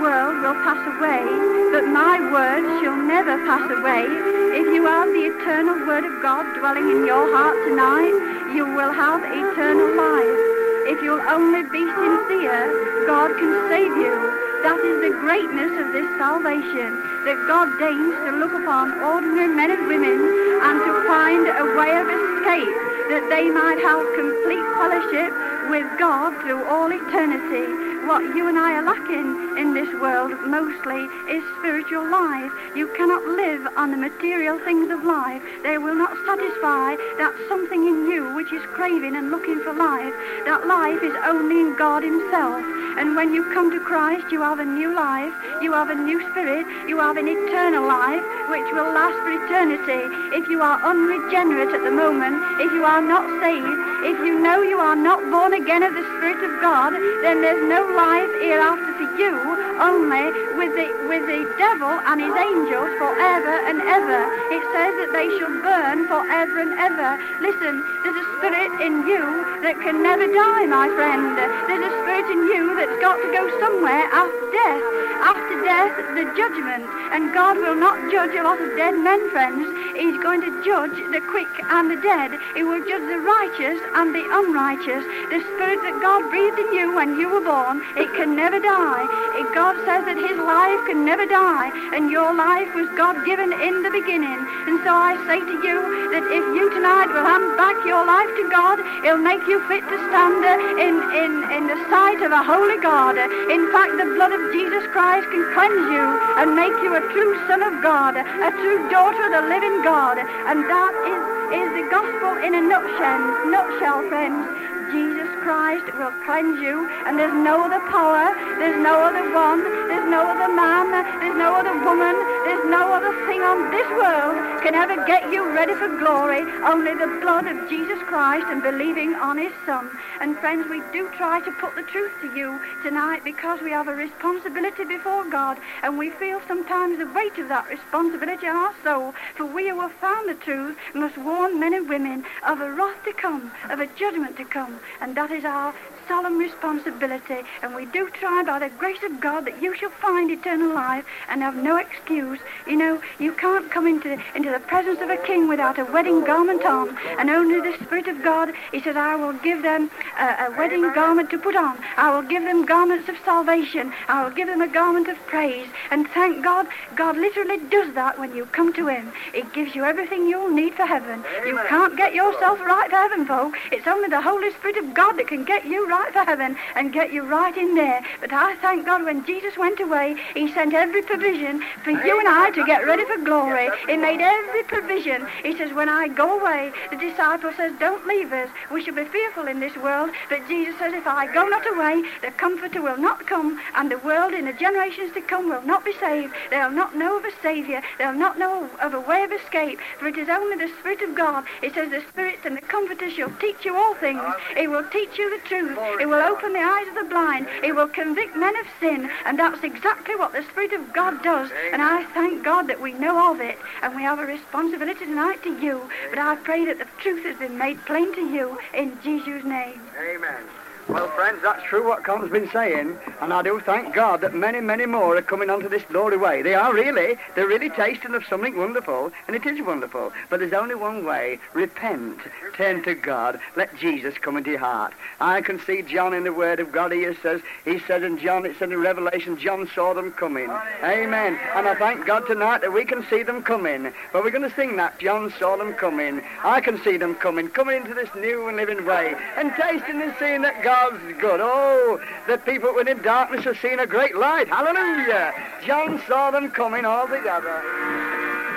world 0.00 0.38
will 0.42 0.54
pass 0.62 0.78
away, 0.94 1.26
but 1.74 1.84
my 1.90 2.22
word 2.30 2.62
shall 2.82 2.96
never 2.96 3.34
pass 3.46 3.66
away. 3.66 4.06
If 4.54 4.66
you 4.70 4.86
have 4.86 5.10
the 5.10 5.26
eternal 5.34 5.74
word 5.86 6.04
of 6.04 6.22
God 6.22 6.46
dwelling 6.58 6.86
in 6.86 7.06
your 7.06 7.26
heart 7.34 7.58
tonight, 7.66 8.14
you 8.54 8.64
will 8.64 8.92
have 8.94 9.22
eternal 9.26 9.90
life. 9.98 10.38
If 10.86 11.02
you'll 11.02 11.26
only 11.26 11.66
be 11.66 11.82
sincere, 11.82 12.70
God 13.06 13.34
can 13.36 13.52
save 13.68 13.90
you. 13.98 14.14
That 14.62 14.78
is 14.78 14.98
the 15.02 15.14
greatness 15.18 15.74
of 15.82 15.92
this 15.92 16.08
salvation, 16.18 16.94
that 17.26 17.38
God 17.50 17.66
deigns 17.78 18.14
to 18.26 18.38
look 18.38 18.54
upon 18.54 19.02
ordinary 19.02 19.50
men 19.50 19.70
and 19.70 19.86
women 19.86 20.18
and 20.62 20.78
to 20.78 20.92
find 21.10 21.42
a 21.42 21.66
way 21.74 21.92
of 21.98 22.06
escape, 22.06 22.74
that 23.10 23.26
they 23.30 23.50
might 23.50 23.82
have 23.82 24.02
complete 24.14 24.66
fellowship 24.78 25.30
with 25.68 25.86
God 25.98 26.32
through 26.40 26.64
all 26.64 26.90
eternity. 26.90 27.88
What 28.06 28.22
you 28.34 28.48
and 28.48 28.58
I 28.58 28.80
are 28.80 28.82
lacking 28.82 29.58
in 29.58 29.74
this 29.74 29.92
world 30.00 30.32
mostly 30.46 31.04
is 31.28 31.44
spiritual 31.58 32.08
life. 32.08 32.52
You 32.74 32.88
cannot 32.96 33.22
live 33.36 33.68
on 33.76 33.90
the 33.90 33.98
material 33.98 34.58
things 34.64 34.90
of 34.90 35.04
life. 35.04 35.42
They 35.62 35.76
will 35.76 35.94
not 35.94 36.16
satisfy 36.24 36.96
that 37.20 37.36
something 37.48 37.86
in 37.86 38.10
you 38.10 38.34
which 38.34 38.52
is 38.52 38.62
craving 38.72 39.14
and 39.14 39.30
looking 39.30 39.60
for 39.60 39.74
life. 39.74 40.14
That 40.46 40.66
life 40.66 41.02
is 41.02 41.12
only 41.24 41.60
in 41.60 41.76
God 41.76 42.02
Himself. 42.02 42.64
And 42.96 43.14
when 43.14 43.34
you 43.34 43.44
come 43.52 43.70
to 43.70 43.78
Christ, 43.78 44.32
you 44.32 44.40
have 44.40 44.58
a 44.58 44.64
new 44.64 44.94
life, 44.94 45.34
you 45.60 45.72
have 45.72 45.90
a 45.90 45.94
new 45.94 46.18
spirit, 46.30 46.66
you 46.88 46.98
have 46.98 47.16
an 47.16 47.28
eternal 47.28 47.86
life 47.86 48.24
which 48.48 48.66
will 48.72 48.90
last 48.90 49.14
for 49.22 49.36
eternity. 49.36 50.08
If 50.34 50.48
you 50.48 50.62
are 50.62 50.80
unregenerate 50.82 51.74
at 51.74 51.84
the 51.84 51.92
moment, 51.92 52.40
if 52.58 52.72
you 52.72 52.84
are 52.84 53.02
not 53.02 53.28
saved, 53.44 53.78
if 54.02 54.18
you 54.24 54.40
know 54.40 54.62
you 54.62 54.78
are 54.78 54.96
not 54.96 55.20
born 55.30 55.52
again 55.58 55.82
of 55.82 55.92
the 55.94 56.06
Spirit 56.16 56.38
of 56.38 56.60
God, 56.62 56.94
then 57.22 57.42
there's 57.42 57.66
no 57.66 57.82
life 57.98 58.30
hereafter 58.38 58.94
for 58.94 59.08
you, 59.18 59.34
only 59.82 60.30
with 60.54 60.70
the, 60.78 60.86
with 61.10 61.26
the 61.26 61.42
devil 61.58 61.90
and 62.06 62.22
his 62.22 62.30
angels 62.30 62.94
forever 62.98 63.54
and 63.66 63.82
ever. 63.82 64.20
It 64.54 64.62
says 64.70 64.94
that 65.02 65.10
they 65.10 65.26
shall 65.38 65.54
burn 65.58 66.06
forever 66.06 66.62
and 66.62 66.74
ever. 66.78 67.18
Listen, 67.42 67.82
there's 68.06 68.22
a 68.22 68.26
spirit 68.38 68.70
in 68.78 69.02
you 69.06 69.22
that 69.66 69.82
can 69.82 70.02
never 70.02 70.30
die, 70.30 70.66
my 70.66 70.86
friend. 70.94 71.34
There's 71.66 71.82
a 71.82 71.94
spirit 72.06 72.30
in 72.30 72.40
you 72.54 72.78
that's 72.78 72.98
got 73.02 73.18
to 73.18 73.28
go 73.34 73.50
somewhere 73.58 74.06
after 74.14 74.46
death. 74.54 74.84
After 75.18 75.54
death, 75.66 75.94
the 76.14 76.26
judgment. 76.38 76.86
And 77.10 77.34
God 77.34 77.58
will 77.58 77.74
not 77.74 77.98
judge 78.12 78.34
a 78.38 78.46
lot 78.46 78.60
of 78.62 78.70
dead 78.78 78.94
men, 78.94 79.18
friends. 79.30 79.66
He's 79.98 80.22
going 80.22 80.40
to 80.42 80.52
judge 80.62 80.94
the 81.10 81.20
quick 81.26 81.50
and 81.74 81.90
the 81.90 81.98
dead. 81.98 82.38
He 82.54 82.62
will 82.62 82.78
judge 82.86 83.02
the 83.02 83.18
righteous 83.18 83.82
and 83.98 84.14
the 84.14 84.22
unrighteous. 84.22 85.02
The 85.34 85.42
spirit 85.54 85.80
that 85.82 86.00
God 86.00 86.28
breathed 86.30 86.58
in 86.58 86.70
you 86.72 86.94
when 86.94 87.18
you 87.18 87.28
were 87.28 87.44
born, 87.44 87.82
it 87.96 88.08
can 88.14 88.36
never 88.36 88.58
die. 88.60 89.04
It- 89.38 89.54
God 89.54 89.76
says 89.86 90.04
that 90.04 90.16
his 90.16 90.38
life 90.38 90.80
can 90.86 91.04
never 91.04 91.26
die, 91.26 91.72
and 91.94 92.10
your 92.10 92.32
life 92.32 92.70
was 92.74 92.88
God 92.96 93.24
given 93.24 93.50
in 93.52 93.82
the 93.82 93.90
beginning. 93.90 94.38
And 94.68 94.78
so 94.84 94.92
I 94.94 95.16
say 95.26 95.40
to 95.40 95.56
you 95.66 95.78
that 96.12 96.24
if 96.38 96.44
you 96.54 96.70
tonight 96.70 97.08
will 97.10 97.24
hand 97.24 97.56
back 97.56 97.74
your 97.84 98.04
life 98.04 98.30
to 98.38 98.44
God, 98.50 98.78
He'll 99.02 99.18
make 99.18 99.42
you 99.48 99.58
fit 99.66 99.82
to 99.88 99.98
stand 100.08 100.44
in, 100.78 100.94
in, 101.22 101.32
in 101.56 101.66
the 101.66 101.78
sight 101.90 102.22
of 102.22 102.30
a 102.30 102.42
holy 102.42 102.78
God. 102.78 103.16
In 103.18 103.72
fact, 103.72 103.96
the 103.98 104.04
blood 104.14 104.32
of 104.32 104.42
Jesus 104.52 104.86
Christ 104.92 105.26
can 105.30 105.42
cleanse 105.54 105.86
you 105.90 106.06
and 106.38 106.54
make 106.54 106.76
you 106.84 106.94
a 106.94 107.02
true 107.12 107.34
son 107.48 107.62
of 107.62 107.82
God, 107.82 108.14
a 108.16 108.50
true 108.62 108.80
daughter 108.90 109.24
of 109.26 109.32
the 109.32 109.44
living 109.48 109.82
God. 109.82 110.18
And 110.20 110.62
that 110.70 110.94
is, 111.10 111.22
is 111.58 111.68
the 111.74 111.86
gospel 111.90 112.36
in 112.46 112.54
a 112.54 112.62
nutshell, 112.62 113.22
nutshell, 113.50 114.06
friends. 114.08 114.46
Jesus 114.92 115.17
Christ 115.48 115.96
will 115.96 116.12
cleanse 116.26 116.60
you, 116.60 116.86
and 117.06 117.18
there's 117.18 117.32
no 117.32 117.64
other 117.64 117.80
power, 117.88 118.36
there's 118.60 118.76
no 118.84 119.00
other 119.00 119.32
one, 119.32 119.64
there's 119.88 120.04
no 120.04 120.28
other 120.28 120.52
man, 120.52 120.92
there's 120.92 121.38
no 121.40 121.56
other 121.56 121.72
woman, 121.72 122.12
there's 122.48 122.70
no 122.70 122.94
other 122.94 123.12
thing 123.26 123.42
on 123.42 123.70
this 123.70 123.86
world 123.92 124.62
can 124.62 124.74
ever 124.74 124.96
get 125.04 125.30
you 125.30 125.44
ready 125.52 125.74
for 125.74 125.88
glory. 125.98 126.40
Only 126.64 126.94
the 126.94 127.20
blood 127.20 127.46
of 127.46 127.68
Jesus 127.68 127.98
Christ 128.04 128.46
and 128.48 128.62
believing 128.62 129.14
on 129.14 129.36
His 129.36 129.52
Son. 129.66 129.90
And 130.22 130.34
friends, 130.38 130.66
we 130.66 130.80
do 130.90 131.10
try 131.18 131.40
to 131.40 131.52
put 131.60 131.74
the 131.76 131.82
truth 131.82 132.12
to 132.22 132.34
you 132.34 132.58
tonight 132.82 133.22
because 133.22 133.60
we 133.60 133.70
have 133.70 133.86
a 133.86 133.94
responsibility 133.94 134.84
before 134.84 135.28
God, 135.28 135.58
and 135.82 135.98
we 135.98 136.08
feel 136.08 136.40
sometimes 136.48 136.98
the 136.98 137.12
weight 137.12 137.36
of 137.36 137.50
that 137.50 137.68
responsibility 137.68 138.46
on 138.46 138.56
our 138.56 138.74
soul. 138.82 139.12
For 139.36 139.44
we 139.44 139.68
who 139.68 139.80
have 139.80 139.92
found 139.92 140.30
the 140.30 140.34
truth 140.34 140.78
must 140.94 141.18
warn 141.18 141.60
men 141.60 141.74
and 141.74 141.86
women 141.86 142.24
of 142.46 142.62
a 142.62 142.72
wrath 142.72 143.04
to 143.04 143.12
come, 143.12 143.52
of 143.68 143.78
a 143.80 143.86
judgment 143.88 144.38
to 144.38 144.46
come, 144.46 144.80
and 145.02 145.14
that 145.18 145.30
is 145.30 145.44
our 145.44 145.74
solemn 146.08 146.38
responsibility. 146.38 147.42
And 147.62 147.74
we 147.74 147.84
do 147.86 148.08
try 148.10 148.42
by 148.42 148.58
the 148.58 148.70
grace 148.70 149.02
of 149.04 149.20
God 149.20 149.44
that 149.44 149.62
you 149.62 149.76
shall 149.76 149.90
find 149.90 150.30
eternal 150.30 150.74
life 150.74 151.04
and 151.28 151.42
have 151.42 151.54
no 151.54 151.76
excuse. 151.76 152.40
You 152.66 152.76
know, 152.76 153.00
you 153.18 153.32
can't 153.32 153.70
come 153.70 153.86
into, 153.86 154.20
into 154.34 154.50
the 154.50 154.58
presence 154.60 155.00
of 155.00 155.10
a 155.10 155.18
king 155.18 155.48
without 155.48 155.78
a 155.78 155.84
wedding 155.84 156.24
garment 156.24 156.64
on. 156.64 156.96
And 157.18 157.28
only 157.30 157.60
the 157.60 157.76
Spirit 157.84 158.08
of 158.08 158.22
God, 158.22 158.52
He 158.72 158.80
says, 158.80 158.96
I 158.96 159.14
will 159.14 159.34
give 159.34 159.62
them 159.62 159.90
a, 160.18 160.46
a 160.46 160.54
wedding 160.56 160.92
garment 160.94 161.30
to 161.30 161.38
put 161.38 161.54
on. 161.54 161.78
I 161.96 162.14
will 162.14 162.26
give 162.26 162.42
them 162.42 162.64
garments 162.64 163.08
of 163.08 163.16
salvation. 163.24 163.92
I 164.08 164.24
will 164.24 164.30
give 164.30 164.48
them 164.48 164.62
a 164.62 164.68
garment 164.68 165.08
of 165.08 165.18
praise. 165.26 165.68
And 165.90 166.08
thank 166.08 166.42
God, 166.42 166.66
God 166.96 167.16
literally 167.16 167.58
does 167.68 167.92
that 167.94 168.18
when 168.18 168.34
you 168.34 168.46
come 168.46 168.72
to 168.74 168.88
Him. 168.88 169.12
It 169.34 169.52
gives 169.52 169.74
you 169.74 169.84
everything 169.84 170.26
you'll 170.28 170.50
need 170.50 170.74
for 170.74 170.86
heaven. 170.86 171.22
You 171.46 171.58
can't 171.68 171.96
get 171.96 172.14
yourself 172.14 172.60
right 172.60 172.88
for 172.88 172.96
heaven, 172.96 173.26
folk. 173.26 173.54
It's 173.72 173.86
only 173.86 174.08
the 174.08 174.22
Holy 174.22 174.50
Spirit 174.52 174.78
of 174.78 174.94
God 174.94 175.18
that 175.18 175.28
can 175.28 175.44
get 175.44 175.66
you 175.66 175.86
right 175.88 175.97
for 176.12 176.24
heaven 176.24 176.56
and 176.74 176.92
get 176.92 177.12
you 177.12 177.22
right 177.22 177.56
in 177.56 177.74
there. 177.74 178.02
But 178.20 178.32
I 178.32 178.56
thank 178.56 178.86
God 178.86 179.04
when 179.04 179.24
Jesus 179.24 179.56
went 179.56 179.80
away, 179.80 180.16
He 180.34 180.52
sent 180.52 180.74
every 180.74 181.02
provision 181.02 181.62
for 181.84 181.90
you 181.90 182.18
and 182.18 182.28
I 182.28 182.50
to 182.50 182.64
get 182.64 182.86
ready 182.86 183.04
for 183.04 183.18
glory. 183.18 183.70
He 183.86 183.96
made 183.96 184.20
every 184.20 184.62
provision. 184.64 185.26
He 185.42 185.56
says, 185.56 185.72
when 185.72 185.88
I 185.88 186.08
go 186.08 186.40
away, 186.40 186.72
the 186.90 186.96
disciple 186.96 187.52
says, 187.56 187.72
don't 187.78 188.06
leave 188.06 188.32
us. 188.32 188.48
We 188.70 188.82
shall 188.82 188.94
be 188.94 189.04
fearful 189.04 189.48
in 189.48 189.60
this 189.60 189.76
world. 189.76 190.10
But 190.28 190.46
Jesus 190.48 190.78
says, 190.78 190.94
if 190.94 191.06
I 191.06 191.32
go 191.32 191.46
not 191.46 191.66
away, 191.66 192.02
the 192.22 192.30
Comforter 192.30 192.80
will 192.80 192.98
not 192.98 193.26
come, 193.26 193.60
and 193.74 193.90
the 193.90 193.98
world 193.98 194.32
in 194.32 194.44
the 194.44 194.52
generations 194.52 195.12
to 195.14 195.20
come 195.20 195.48
will 195.48 195.62
not 195.62 195.84
be 195.84 195.92
saved. 195.98 196.32
They'll 196.50 196.70
not 196.70 196.96
know 196.96 197.18
of 197.18 197.24
a 197.24 197.32
Saviour. 197.42 197.82
They'll 197.98 198.12
not 198.12 198.38
know 198.38 198.70
of 198.80 198.94
a 198.94 199.00
way 199.00 199.24
of 199.24 199.32
escape. 199.32 199.80
For 199.98 200.06
it 200.06 200.16
is 200.16 200.28
only 200.28 200.56
the 200.56 200.72
Spirit 200.78 201.02
of 201.02 201.14
God. 201.14 201.44
It 201.62 201.74
says, 201.74 201.90
the 201.90 202.02
Spirit 202.12 202.38
and 202.44 202.56
the 202.56 202.62
Comforter 202.62 203.10
shall 203.10 203.32
teach 203.40 203.64
you 203.64 203.76
all 203.76 203.94
things. 203.96 204.22
He 204.56 204.68
will 204.68 204.84
teach 204.90 205.18
you 205.18 205.30
the 205.30 205.48
truth. 205.48 205.76
He 205.98 206.06
will 206.06 206.22
open 206.22 206.52
the 206.52 206.60
eyes 206.60 206.88
of 206.88 206.94
the 206.94 207.04
blind. 207.04 207.46
It 207.62 207.74
will 207.74 207.88
convict 207.88 208.36
men 208.36 208.56
of 208.56 208.66
sin. 208.80 209.10
And 209.24 209.38
that's 209.38 209.62
exactly 209.62 210.16
what 210.16 210.32
the 210.32 210.42
Spirit 210.44 210.72
of 210.72 210.92
God 210.92 211.22
does. 211.22 211.50
And 211.72 211.82
I 211.82 212.04
thank 212.12 212.44
God 212.44 212.68
that 212.68 212.80
we 212.80 212.92
know 212.92 213.32
of 213.32 213.40
it. 213.40 213.58
And 213.82 213.94
we 213.94 214.02
have 214.02 214.18
a 214.18 214.26
responsibility 214.26 215.06
tonight 215.06 215.42
to 215.44 215.58
you. 215.60 215.88
But 216.10 216.18
I 216.18 216.36
pray 216.36 216.64
that 216.66 216.78
the 216.78 216.86
truth 216.98 217.24
has 217.24 217.38
been 217.38 217.58
made 217.58 217.84
plain 217.86 218.14
to 218.14 218.20
you 218.20 218.58
in 218.74 218.98
Jesus' 219.02 219.44
name. 219.44 219.80
Amen. 219.98 220.44
Well, 220.88 221.08
friends, 221.10 221.40
that's 221.42 221.62
true 221.64 221.86
what 221.86 222.02
Con's 222.02 222.30
been 222.30 222.48
saying, 222.50 222.96
and 223.20 223.30
I 223.30 223.42
do 223.42 223.60
thank 223.60 223.94
God 223.94 224.22
that 224.22 224.34
many, 224.34 224.60
many 224.60 224.86
more 224.86 225.18
are 225.18 225.22
coming 225.22 225.50
onto 225.50 225.68
this 225.68 225.82
glory 225.82 226.16
way. 226.16 226.40
They 226.40 226.54
are 226.54 226.72
really, 226.72 227.16
they're 227.34 227.46
really 227.46 227.68
tasting 227.68 228.14
of 228.14 228.24
something 228.24 228.56
wonderful, 228.56 229.12
and 229.26 229.36
it 229.36 229.44
is 229.44 229.60
wonderful. 229.60 230.12
But 230.30 230.40
there's 230.40 230.54
only 230.54 230.74
one 230.74 231.04
way: 231.04 231.40
repent, 231.52 232.20
turn 232.56 232.82
to 232.84 232.94
God, 232.94 233.38
let 233.54 233.76
Jesus 233.76 234.16
come 234.16 234.38
into 234.38 234.52
your 234.52 234.60
heart. 234.60 234.94
I 235.20 235.42
can 235.42 235.60
see 235.60 235.82
John 235.82 236.14
in 236.14 236.24
the 236.24 236.32
Word 236.32 236.58
of 236.58 236.72
God. 236.72 236.92
He 236.92 237.06
says, 237.22 237.42
he 237.66 237.80
said 237.80 238.02
in 238.02 238.18
John, 238.18 238.46
it 238.46 238.56
said 238.58 238.72
in 238.72 238.80
Revelation, 238.80 239.36
John 239.36 239.68
saw 239.74 239.92
them 239.92 240.10
coming. 240.12 240.48
Amen. 240.82 241.38
And 241.54 241.68
I 241.68 241.74
thank 241.74 242.06
God 242.06 242.26
tonight 242.26 242.62
that 242.62 242.72
we 242.72 242.86
can 242.86 243.04
see 243.10 243.22
them 243.22 243.42
coming. 243.42 243.92
But 244.10 244.24
we're 244.24 244.30
going 244.30 244.48
to 244.48 244.56
sing 244.56 244.76
that. 244.76 244.98
John 244.98 245.32
saw 245.38 245.56
them 245.56 245.74
coming. 245.74 246.22
I 246.42 246.62
can 246.62 246.82
see 246.82 246.96
them 246.96 247.14
coming, 247.14 247.48
coming 247.48 247.76
into 247.76 247.92
this 247.92 248.08
new 248.14 248.48
and 248.48 248.56
living 248.56 248.86
way, 248.86 249.14
and 249.36 249.52
tasting 249.52 250.00
and 250.00 250.14
seeing 250.18 250.40
that 250.42 250.62
God's 250.80 251.02
good. 251.18 251.40
Oh, 251.42 252.00
the 252.28 252.38
people 252.38 252.72
within 252.72 253.02
darkness 253.02 253.44
have 253.44 253.58
seen 253.58 253.80
a 253.80 253.86
great 253.86 254.14
light. 254.14 254.46
Hallelujah. 254.46 255.34
John 255.66 256.00
saw 256.06 256.30
them 256.30 256.52
coming 256.52 256.84
all 256.84 257.08
together. 257.08 257.62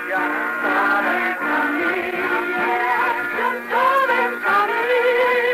John 0.08 0.30
saw 0.62 1.02
them 1.02 1.36
coming. 1.38 2.12
John 3.34 3.70
saw 3.70 4.06
them 4.06 4.40
coming. 4.40 5.51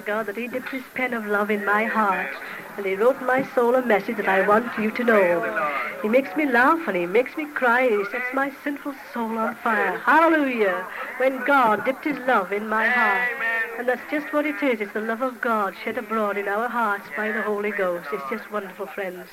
Thank 0.00 0.06
God 0.06 0.26
that 0.26 0.36
He 0.36 0.48
dipped 0.48 0.70
His 0.70 0.82
pen 0.94 1.12
of 1.12 1.26
love 1.26 1.50
in 1.50 1.62
my 1.62 1.84
heart, 1.84 2.34
and 2.78 2.86
He 2.86 2.94
wrote 2.94 3.20
my 3.20 3.46
soul 3.54 3.74
a 3.74 3.84
message 3.84 4.16
that 4.16 4.28
I 4.28 4.46
want 4.48 4.66
you 4.78 4.90
to 4.92 5.04
know. 5.04 5.98
He 6.00 6.08
makes 6.08 6.34
me 6.36 6.46
laugh 6.46 6.88
and 6.88 6.96
He 6.96 7.04
makes 7.04 7.36
me 7.36 7.44
cry, 7.44 7.82
and 7.82 7.98
He 7.98 8.10
sets 8.10 8.32
my 8.32 8.50
sinful 8.64 8.94
soul 9.12 9.36
on 9.36 9.56
fire. 9.56 9.98
Hallelujah! 9.98 10.86
When 11.18 11.44
God 11.44 11.84
dipped 11.84 12.04
His 12.04 12.18
love 12.20 12.50
in 12.50 12.66
my 12.66 12.86
heart. 12.88 13.28
And 13.78 13.86
that's 13.88 14.10
just 14.10 14.32
what 14.32 14.46
it 14.46 14.62
is. 14.62 14.80
It's 14.80 14.92
the 14.92 15.00
love 15.00 15.22
of 15.22 15.40
God 15.40 15.74
shed 15.84 15.98
abroad 15.98 16.38
in 16.38 16.48
our 16.48 16.68
hearts 16.68 17.08
by 17.16 17.32
the 17.32 17.42
Holy 17.42 17.70
Ghost. 17.70 18.08
It's 18.12 18.30
just 18.30 18.50
wonderful, 18.50 18.86
friends. 18.86 19.28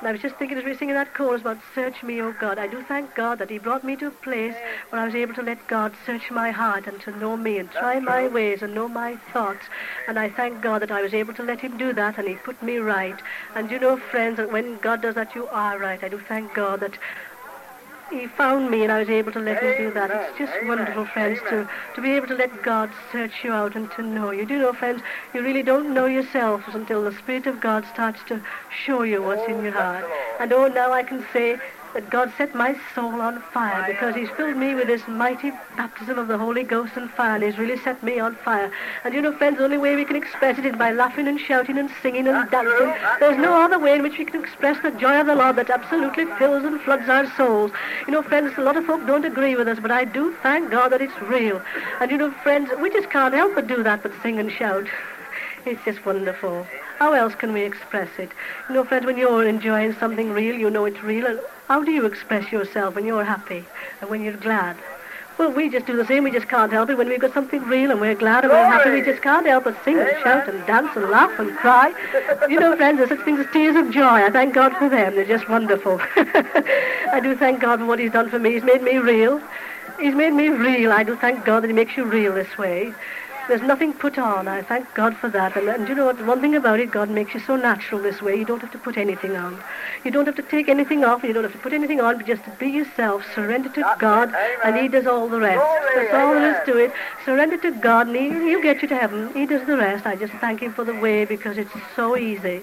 And 0.00 0.08
I 0.08 0.12
was 0.12 0.22
just 0.22 0.36
thinking 0.36 0.56
as 0.56 0.64
we 0.64 0.70
were 0.70 0.78
singing 0.78 0.94
that 0.94 1.12
chorus 1.12 1.42
about 1.42 1.58
Search 1.74 2.02
Me, 2.02 2.22
O 2.22 2.32
God, 2.32 2.58
I 2.58 2.66
do 2.66 2.82
thank 2.82 3.14
God 3.14 3.38
that 3.38 3.50
He 3.50 3.58
brought 3.58 3.84
me 3.84 3.96
to 3.96 4.06
a 4.06 4.10
place 4.10 4.54
where 4.88 5.02
I 5.02 5.04
was 5.04 5.14
able 5.14 5.34
to 5.34 5.42
let 5.42 5.66
God 5.66 5.94
search 6.06 6.30
my 6.30 6.50
heart 6.50 6.86
and 6.86 6.98
to 7.02 7.18
know 7.18 7.36
me 7.36 7.58
and 7.58 7.70
try 7.70 8.00
my 8.00 8.26
ways 8.26 8.62
and 8.62 8.74
know 8.74 8.88
my 8.88 9.16
thoughts. 9.30 9.66
And 10.08 10.18
I 10.18 10.30
thank 10.30 10.62
God 10.62 10.80
that 10.80 10.90
I 10.90 11.02
was 11.02 11.12
able 11.12 11.34
to 11.34 11.42
let 11.42 11.60
Him 11.60 11.76
do 11.76 11.92
that 11.92 12.16
and 12.16 12.26
He 12.26 12.36
put 12.36 12.62
me 12.62 12.78
right. 12.78 13.20
And 13.54 13.70
you 13.70 13.78
know, 13.78 13.98
friends, 13.98 14.38
that 14.38 14.50
when 14.50 14.78
God 14.78 15.02
does 15.02 15.16
that, 15.16 15.34
you 15.34 15.46
are 15.48 15.78
right. 15.78 16.02
I 16.02 16.08
do 16.08 16.18
thank 16.18 16.54
God 16.54 16.80
that 16.80 16.96
he 18.10 18.26
found 18.26 18.70
me 18.70 18.82
and 18.82 18.92
I 18.92 18.98
was 18.98 19.08
able 19.08 19.32
to 19.32 19.38
let 19.38 19.62
him 19.62 19.76
do 19.76 19.92
that. 19.92 20.10
It's 20.10 20.38
just 20.38 20.66
wonderful, 20.66 21.06
friends, 21.06 21.38
to, 21.48 21.66
to 21.94 22.00
be 22.00 22.10
able 22.12 22.26
to 22.26 22.34
let 22.34 22.62
God 22.62 22.90
search 23.12 23.44
you 23.44 23.52
out 23.52 23.76
and 23.76 23.90
to 23.92 24.02
know 24.02 24.32
you. 24.32 24.44
Do 24.44 24.54
you 24.54 24.60
know, 24.60 24.72
friends, 24.72 25.02
you 25.32 25.42
really 25.42 25.62
don't 25.62 25.94
know 25.94 26.06
yourselves 26.06 26.64
until 26.74 27.04
the 27.04 27.16
Spirit 27.18 27.46
of 27.46 27.60
God 27.60 27.84
starts 27.86 28.20
to 28.24 28.42
show 28.84 29.02
you 29.02 29.22
what's 29.22 29.48
in 29.48 29.62
your 29.62 29.72
heart. 29.72 30.04
And 30.40 30.52
oh, 30.52 30.66
now 30.66 30.92
I 30.92 31.02
can 31.02 31.24
say 31.32 31.60
that 31.94 32.10
God 32.10 32.32
set 32.36 32.54
my 32.54 32.76
soul 32.94 33.20
on 33.20 33.42
fire 33.52 33.84
because 33.86 34.14
He's 34.14 34.30
filled 34.30 34.56
me 34.56 34.74
with 34.74 34.86
this 34.86 35.06
mighty 35.08 35.50
baptism 35.76 36.18
of 36.18 36.28
the 36.28 36.38
Holy 36.38 36.62
Ghost 36.62 36.92
and 36.96 37.10
fire, 37.10 37.34
and 37.34 37.44
He's 37.44 37.58
really 37.58 37.78
set 37.78 38.02
me 38.02 38.18
on 38.18 38.36
fire. 38.36 38.70
And 39.04 39.14
you 39.14 39.20
know, 39.20 39.32
friends, 39.32 39.58
the 39.58 39.64
only 39.64 39.78
way 39.78 39.96
we 39.96 40.04
can 40.04 40.16
express 40.16 40.58
it 40.58 40.66
is 40.66 40.76
by 40.76 40.92
laughing 40.92 41.28
and 41.28 41.40
shouting 41.40 41.78
and 41.78 41.90
singing 42.02 42.26
and 42.28 42.50
dancing. 42.50 42.94
There's 43.18 43.38
no 43.38 43.60
other 43.60 43.78
way 43.78 43.94
in 43.96 44.02
which 44.02 44.18
we 44.18 44.24
can 44.24 44.42
express 44.42 44.80
the 44.82 44.90
joy 44.92 45.20
of 45.20 45.26
the 45.26 45.34
Lord 45.34 45.56
that 45.56 45.70
absolutely 45.70 46.26
fills 46.38 46.64
and 46.64 46.80
floods 46.80 47.08
our 47.08 47.30
souls. 47.36 47.72
You 48.06 48.12
know, 48.12 48.22
friends, 48.22 48.52
a 48.56 48.62
lot 48.62 48.76
of 48.76 48.84
folk 48.84 49.06
don't 49.06 49.24
agree 49.24 49.56
with 49.56 49.68
us, 49.68 49.78
but 49.80 49.90
I 49.90 50.04
do 50.04 50.34
thank 50.42 50.70
God 50.70 50.92
that 50.92 51.02
it's 51.02 51.20
real. 51.22 51.62
And 52.00 52.10
you 52.10 52.18
know, 52.18 52.30
friends, 52.30 52.70
we 52.80 52.90
just 52.90 53.10
can't 53.10 53.34
help 53.34 53.54
but 53.54 53.66
do 53.66 53.82
that, 53.82 54.02
but 54.02 54.12
sing 54.22 54.38
and 54.38 54.50
shout. 54.50 54.86
It's 55.66 55.84
just 55.84 56.04
wonderful. 56.06 56.66
How 56.98 57.12
else 57.12 57.34
can 57.34 57.52
we 57.52 57.62
express 57.62 58.08
it? 58.18 58.30
You 58.68 58.74
know, 58.74 58.84
friends, 58.84 59.06
when 59.06 59.18
you're 59.18 59.46
enjoying 59.46 59.94
something 59.94 60.30
real, 60.30 60.54
you 60.54 60.70
know 60.70 60.84
it's 60.84 61.02
real. 61.02 61.26
And 61.26 61.40
how 61.70 61.84
do 61.84 61.92
you 61.92 62.04
express 62.04 62.50
yourself 62.50 62.96
when 62.96 63.06
you're 63.06 63.24
happy 63.24 63.64
and 64.00 64.10
when 64.10 64.20
you're 64.22 64.36
glad? 64.48 64.76
Well, 65.38 65.52
we 65.52 65.70
just 65.70 65.86
do 65.86 65.96
the 65.96 66.04
same. 66.04 66.24
We 66.24 66.32
just 66.32 66.48
can't 66.48 66.72
help 66.72 66.90
it. 66.90 66.98
When 66.98 67.08
we've 67.08 67.20
got 67.20 67.32
something 67.32 67.62
real 67.62 67.92
and 67.92 68.00
we're 68.00 68.16
glad 68.16 68.42
and 68.42 68.52
we're 68.52 68.64
happy, 68.64 68.90
we 68.90 69.02
just 69.02 69.22
can't 69.22 69.46
help 69.46 69.62
but 69.62 69.76
sing 69.84 69.96
and 69.96 70.10
shout 70.20 70.48
and 70.48 70.66
dance 70.66 70.90
and 70.96 71.08
laugh 71.10 71.38
and 71.38 71.56
cry. 71.58 71.94
You 72.48 72.58
know, 72.58 72.76
friends, 72.76 72.98
there's 72.98 73.10
such 73.10 73.20
things 73.20 73.38
as 73.38 73.46
tears 73.52 73.76
of 73.76 73.92
joy. 73.92 74.02
I 74.02 74.30
thank 74.30 74.52
God 74.52 74.76
for 74.78 74.88
them. 74.88 75.14
They're 75.14 75.24
just 75.24 75.48
wonderful. 75.48 76.00
I 76.16 77.20
do 77.22 77.36
thank 77.36 77.60
God 77.60 77.78
for 77.78 77.86
what 77.86 78.00
He's 78.00 78.10
done 78.10 78.30
for 78.30 78.40
me. 78.40 78.54
He's 78.54 78.64
made 78.64 78.82
me 78.82 78.98
real. 78.98 79.40
He's 80.00 80.16
made 80.16 80.32
me 80.32 80.48
real. 80.48 80.90
I 80.90 81.04
do 81.04 81.14
thank 81.14 81.44
God 81.44 81.62
that 81.62 81.68
He 81.68 81.72
makes 81.72 81.96
you 81.96 82.04
real 82.04 82.34
this 82.34 82.58
way. 82.58 82.92
There's 83.50 83.62
nothing 83.62 83.92
put 83.92 84.16
on. 84.16 84.46
I 84.46 84.62
thank 84.62 84.94
God 84.94 85.16
for 85.16 85.28
that. 85.30 85.56
And, 85.56 85.68
and 85.68 85.88
you 85.88 85.96
know 85.96 86.06
what? 86.06 86.24
One 86.24 86.40
thing 86.40 86.54
about 86.54 86.78
it, 86.78 86.92
God 86.92 87.10
makes 87.10 87.34
you 87.34 87.40
so 87.40 87.56
natural 87.56 88.00
this 88.00 88.22
way. 88.22 88.36
You 88.36 88.44
don't 88.44 88.60
have 88.60 88.70
to 88.70 88.78
put 88.78 88.96
anything 88.96 89.34
on. 89.34 89.60
You 90.04 90.12
don't 90.12 90.26
have 90.26 90.36
to 90.36 90.42
take 90.42 90.68
anything 90.68 91.04
off. 91.04 91.24
You 91.24 91.32
don't 91.32 91.42
have 91.42 91.52
to 91.54 91.58
put 91.58 91.72
anything 91.72 92.00
on. 92.00 92.18
But 92.18 92.26
just 92.28 92.42
be 92.60 92.68
yourself. 92.68 93.24
Surrender 93.34 93.68
to 93.70 93.96
God, 93.98 94.32
and 94.64 94.76
He 94.76 94.86
does 94.86 95.08
all 95.08 95.28
the 95.28 95.40
rest. 95.40 95.66
That's 95.96 96.14
all 96.14 96.32
there 96.32 96.60
is 96.60 96.66
to 96.66 96.76
it. 96.76 96.92
Surrender 97.24 97.56
to 97.56 97.72
God, 97.72 98.06
and 98.06 98.14
he, 98.14 98.28
He'll 98.28 98.62
get 98.62 98.82
you 98.82 98.88
to 98.88 98.96
heaven. 98.96 99.32
He 99.34 99.46
does 99.46 99.66
the 99.66 99.76
rest. 99.76 100.06
I 100.06 100.14
just 100.14 100.32
thank 100.34 100.60
Him 100.60 100.72
for 100.72 100.84
the 100.84 100.94
way 100.94 101.24
because 101.24 101.58
it's 101.58 101.74
so 101.96 102.16
easy. 102.16 102.62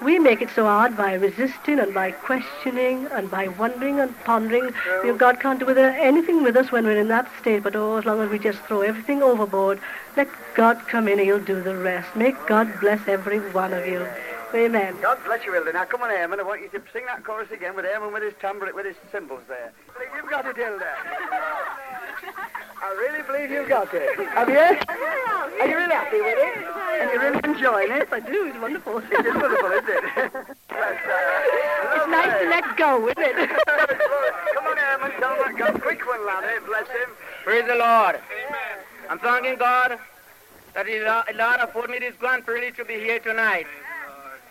We 0.00 0.20
make 0.20 0.40
it 0.40 0.50
so 0.54 0.66
hard 0.66 0.96
by 0.96 1.14
resisting 1.14 1.80
and 1.80 1.92
by 1.92 2.12
questioning 2.12 3.06
and 3.06 3.28
by 3.28 3.48
wondering 3.48 3.98
and 3.98 4.16
pondering. 4.20 4.72
You 5.02 5.12
know, 5.12 5.16
God 5.16 5.40
can't 5.40 5.58
do 5.58 5.68
anything 5.68 6.44
with 6.44 6.56
us 6.56 6.70
when 6.70 6.84
we're 6.84 7.00
in 7.00 7.08
that 7.08 7.28
state, 7.40 7.64
but 7.64 7.74
oh, 7.74 7.96
as 7.96 8.04
long 8.04 8.20
as 8.20 8.30
we 8.30 8.38
just 8.38 8.60
throw 8.60 8.82
everything 8.82 9.24
overboard, 9.24 9.80
let 10.18 10.28
God 10.54 10.78
come 10.88 11.06
in, 11.06 11.20
and 11.20 11.28
He'll 11.28 11.38
do 11.38 11.62
the 11.62 11.76
rest. 11.76 12.16
May 12.16 12.32
God 12.48 12.68
bless 12.80 13.06
every 13.06 13.38
one 13.52 13.72
of 13.72 13.86
you. 13.86 14.04
Amen. 14.52 14.96
God 15.00 15.18
bless 15.24 15.44
you, 15.44 15.52
Hilda. 15.52 15.72
Now 15.72 15.84
come 15.84 16.02
on, 16.02 16.10
Eamon. 16.10 16.40
I 16.40 16.42
want 16.42 16.60
you 16.60 16.68
to 16.70 16.82
sing 16.92 17.06
that 17.06 17.22
chorus 17.22 17.52
again 17.52 17.76
with 17.76 17.84
Eamon 17.84 18.12
with 18.12 18.24
his 18.24 18.34
tambourine, 18.40 18.74
with 18.74 18.86
his 18.86 18.96
cymbals 19.12 19.42
there. 19.46 19.72
You've 20.16 20.28
got 20.28 20.44
it, 20.44 20.56
Hilda. 20.56 20.84
I 22.82 22.90
really 22.98 23.22
believe 23.22 23.50
you've 23.50 23.68
got 23.68 23.94
it. 23.94 24.18
Have 24.30 24.48
you? 24.48 24.58
Are 24.58 25.68
you 25.68 25.76
really 25.76 25.94
happy 25.94 26.20
with 26.20 26.38
it? 26.38 26.66
And 26.98 27.10
you're 27.12 27.20
really 27.20 27.40
enjoying 27.44 27.92
it? 27.92 28.08
Yes, 28.08 28.08
I 28.10 28.18
do. 28.18 28.46
It's 28.46 28.58
wonderful. 28.58 28.98
It's 28.98 29.10
wonderful, 29.12 29.70
isn't 29.70 29.88
it? 29.88 30.34
Uh, 30.34 30.42
it's 31.94 32.08
nice 32.10 32.42
to 32.42 32.48
let 32.50 32.76
go, 32.76 33.06
isn't 33.06 33.22
it? 33.22 33.50
Come 34.54 34.66
on, 34.66 34.76
Eamon. 34.78 35.20
Tell 35.20 35.44
him 35.44 35.56
that 35.58 35.80
quick 35.80 36.04
one, 36.06 36.26
laddie. 36.26 36.64
Bless 36.66 36.88
him. 36.88 37.10
Praise 37.44 37.66
the 37.68 37.76
Lord. 37.76 38.18
Amen. 38.18 38.77
I'm 39.08 39.18
thanking 39.18 39.56
God 39.56 39.98
that 40.74 40.86
He 40.86 41.00
Lord 41.00 41.60
afford 41.60 41.90
me 41.90 41.98
this 41.98 42.14
grand 42.16 42.44
privilege 42.44 42.76
to 42.76 42.84
be 42.84 42.94
here 42.94 43.18
tonight. 43.18 43.66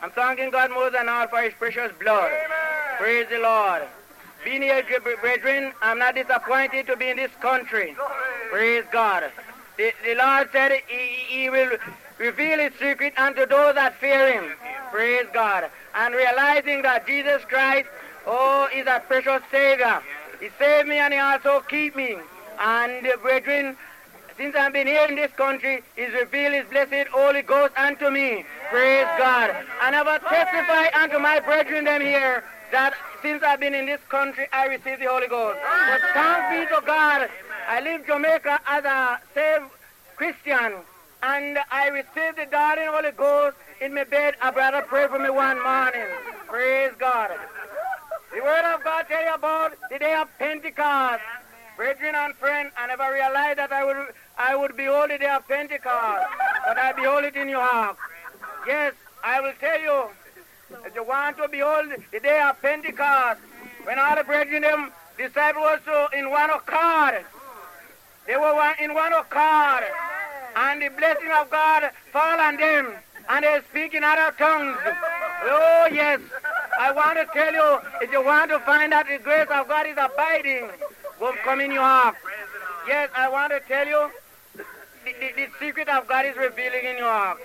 I'm 0.01 0.12
thanking 0.12 0.49
God 0.49 0.72
more 0.72 0.89
than 0.89 1.08
all 1.08 1.28
for 1.28 1.41
His 1.41 1.53
precious 1.53 1.91
blood. 1.99 2.32
Praise 2.97 3.28
the 3.30 3.39
Lord. 3.39 3.84
Being 4.43 4.64
here, 4.64 4.84
brethren, 5.22 5.74
I'm 5.82 5.99
not 5.99 6.16
disappointed 6.16 6.88
to 6.88 6.95
be 6.95 7.10
in 7.10 7.18
this 7.18 7.32
country. 7.39 7.95
Praise 8.49 8.86
God. 8.91 9.32
The, 9.78 9.93
the 10.03 10.16
Lord 10.16 10.49
said 10.51 10.82
he, 10.88 10.97
he 11.28 11.49
will 11.49 11.78
reveal 12.18 12.60
His 12.60 12.74
secret 12.80 13.14
unto 13.18 13.45
those 13.45 13.76
that 13.76 13.95
fear 13.99 14.41
Him. 14.41 14.55
Praise 14.91 15.28
God. 15.34 15.70
And 15.93 16.16
realizing 16.16 16.82
that 16.82 17.05
Jesus 17.05 17.43
Christ, 17.45 17.88
oh, 18.26 18.68
is 18.74 18.88
a 18.88 19.01
precious 19.08 19.41
Savior. 19.51 20.01
He 20.39 20.49
saved 20.58 20.88
me 20.88 20.97
and 20.97 21.14
He 21.14 21.20
also 21.20 21.60
keep 21.62 21.95
me. 21.95 22.18
And, 22.60 23.05
uh, 23.05 23.18
brethren, 23.18 23.78
since 24.38 24.56
I've 24.56 24.72
been 24.72 24.88
here 24.88 25.06
in 25.08 25.16
this 25.16 25.32
country, 25.34 25.82
He's 25.96 26.14
revealed 26.14 26.54
His 26.54 26.68
blessed 26.68 27.08
Holy 27.10 27.42
Ghost 27.42 27.74
unto 27.76 28.10
me. 28.10 28.46
Praise 28.70 29.08
God. 29.18 29.56
And 29.84 29.96
I 29.96 30.04
will 30.04 30.20
testify 30.20 31.02
unto 31.02 31.20
my 31.20 31.40
brethren 31.40 31.86
them 31.86 32.02
here 32.02 32.44
that 32.72 32.94
since 33.22 33.42
I've 33.44 33.60
been 33.60 33.74
in 33.74 33.86
this 33.86 34.02
country, 34.10 34.48
I 34.54 34.68
received 34.68 35.02
the 35.02 35.08
Holy 35.08 35.28
Ghost. 35.28 35.60
But 35.64 36.02
thanks 36.14 36.70
be 36.70 36.76
to 36.76 36.82
God, 36.86 37.30
I 37.68 37.82
leave 37.82 38.06
Jamaica 38.06 38.60
as 38.68 38.86
a 38.86 39.20
saved 39.34 39.66
Christian, 40.16 40.74
and 41.24 41.58
I 41.72 41.88
received 41.90 42.38
the 42.38 42.46
darling 42.50 42.88
Holy 42.88 43.12
Ghost 43.12 43.58
in 43.82 43.94
my 43.94 44.04
bed. 44.04 44.36
A 44.42 44.52
brother 44.52 44.82
prayed 44.84 45.10
for 45.10 45.20
me 45.20 45.30
one 45.30 45.62
morning. 45.64 46.08
Praise 46.48 46.92
God. 47.00 47.32
The 48.34 48.42
Word 48.42 48.74
of 48.74 48.84
God 48.84 49.06
tell 49.08 49.24
you 49.24 49.34
about 49.34 49.74
the 49.90 49.98
day 49.98 50.14
of 50.14 50.28
Pentecost. 50.38 51.24
Brethren 51.76 52.16
and 52.16 52.36
friends, 52.36 52.72
I 52.78 52.88
never 52.88 53.14
realized 53.14 53.60
that 53.60 53.72
I 53.72 53.84
would 53.84 53.98
I 54.40 54.56
would 54.56 54.78
behold 54.78 55.10
the 55.10 55.18
day 55.18 55.30
of 55.30 55.48
Pentecost, 55.48 56.28
but 56.66 56.78
I 56.78 56.94
behold 56.94 57.24
it 57.24 57.36
in 57.36 57.50
your 57.50 57.66
heart. 57.66 57.98
Yes, 58.68 58.94
I 59.24 59.42
will 59.42 59.54
tell 59.60 59.80
you, 59.82 60.10
if 60.86 60.94
you 60.94 61.04
want 61.04 61.38
to 61.38 61.48
behold 61.48 61.88
the 62.12 62.20
day 62.20 62.40
of 62.42 62.62
Pentecost, 62.62 63.42
when 63.84 63.98
all 63.98 64.16
the 64.16 64.24
brethren 64.24 64.62
them 64.62 64.92
disciples 65.18 65.80
were 65.88 66.08
in 66.14 66.30
one 66.30 66.50
accord, 66.52 67.26
they 68.28 68.36
were 68.36 68.54
one, 68.54 68.76
in 68.80 68.94
one 68.94 69.14
accord, 69.14 69.84
and 70.56 70.82
the 70.82 70.90
blessing 70.90 71.32
of 71.32 71.50
God 71.50 71.90
fall 72.12 72.40
on 72.40 72.58
them, 72.58 72.94
and 73.30 73.44
they 73.44 73.60
speak 73.70 73.96
in 73.96 74.04
other 74.04 74.36
tongues. 74.38 74.78
Oh 75.44 75.90
yes, 75.92 76.20
I 76.80 76.92
want 76.92 77.18
to 77.18 77.26
tell 77.34 77.54
you, 77.54 77.80
if 78.02 78.12
you 78.12 78.24
want 78.24 78.52
to 78.52 78.60
find 78.60 78.94
out 78.94 79.08
the 79.08 79.18
grace 79.18 79.48
of 79.50 79.68
God 79.68 79.88
is 79.88 79.98
abiding, 79.98 80.70
go 81.20 81.34
come 81.44 81.62
in 81.62 81.72
your 81.72 81.82
heart. 81.82 82.16
Yes, 82.88 83.10
I 83.16 83.30
want 83.30 83.52
to 83.52 83.60
tell 83.62 83.88
you, 83.88 84.12
the, 85.08 85.28
the, 85.28 85.45
the 85.45 85.47
secret 85.60 85.88
of 85.89 86.08
God 86.08 86.26
is 86.26 86.36
revealing 86.36 86.86
in 86.86 86.97
your 86.97 87.12
heart. 87.12 87.39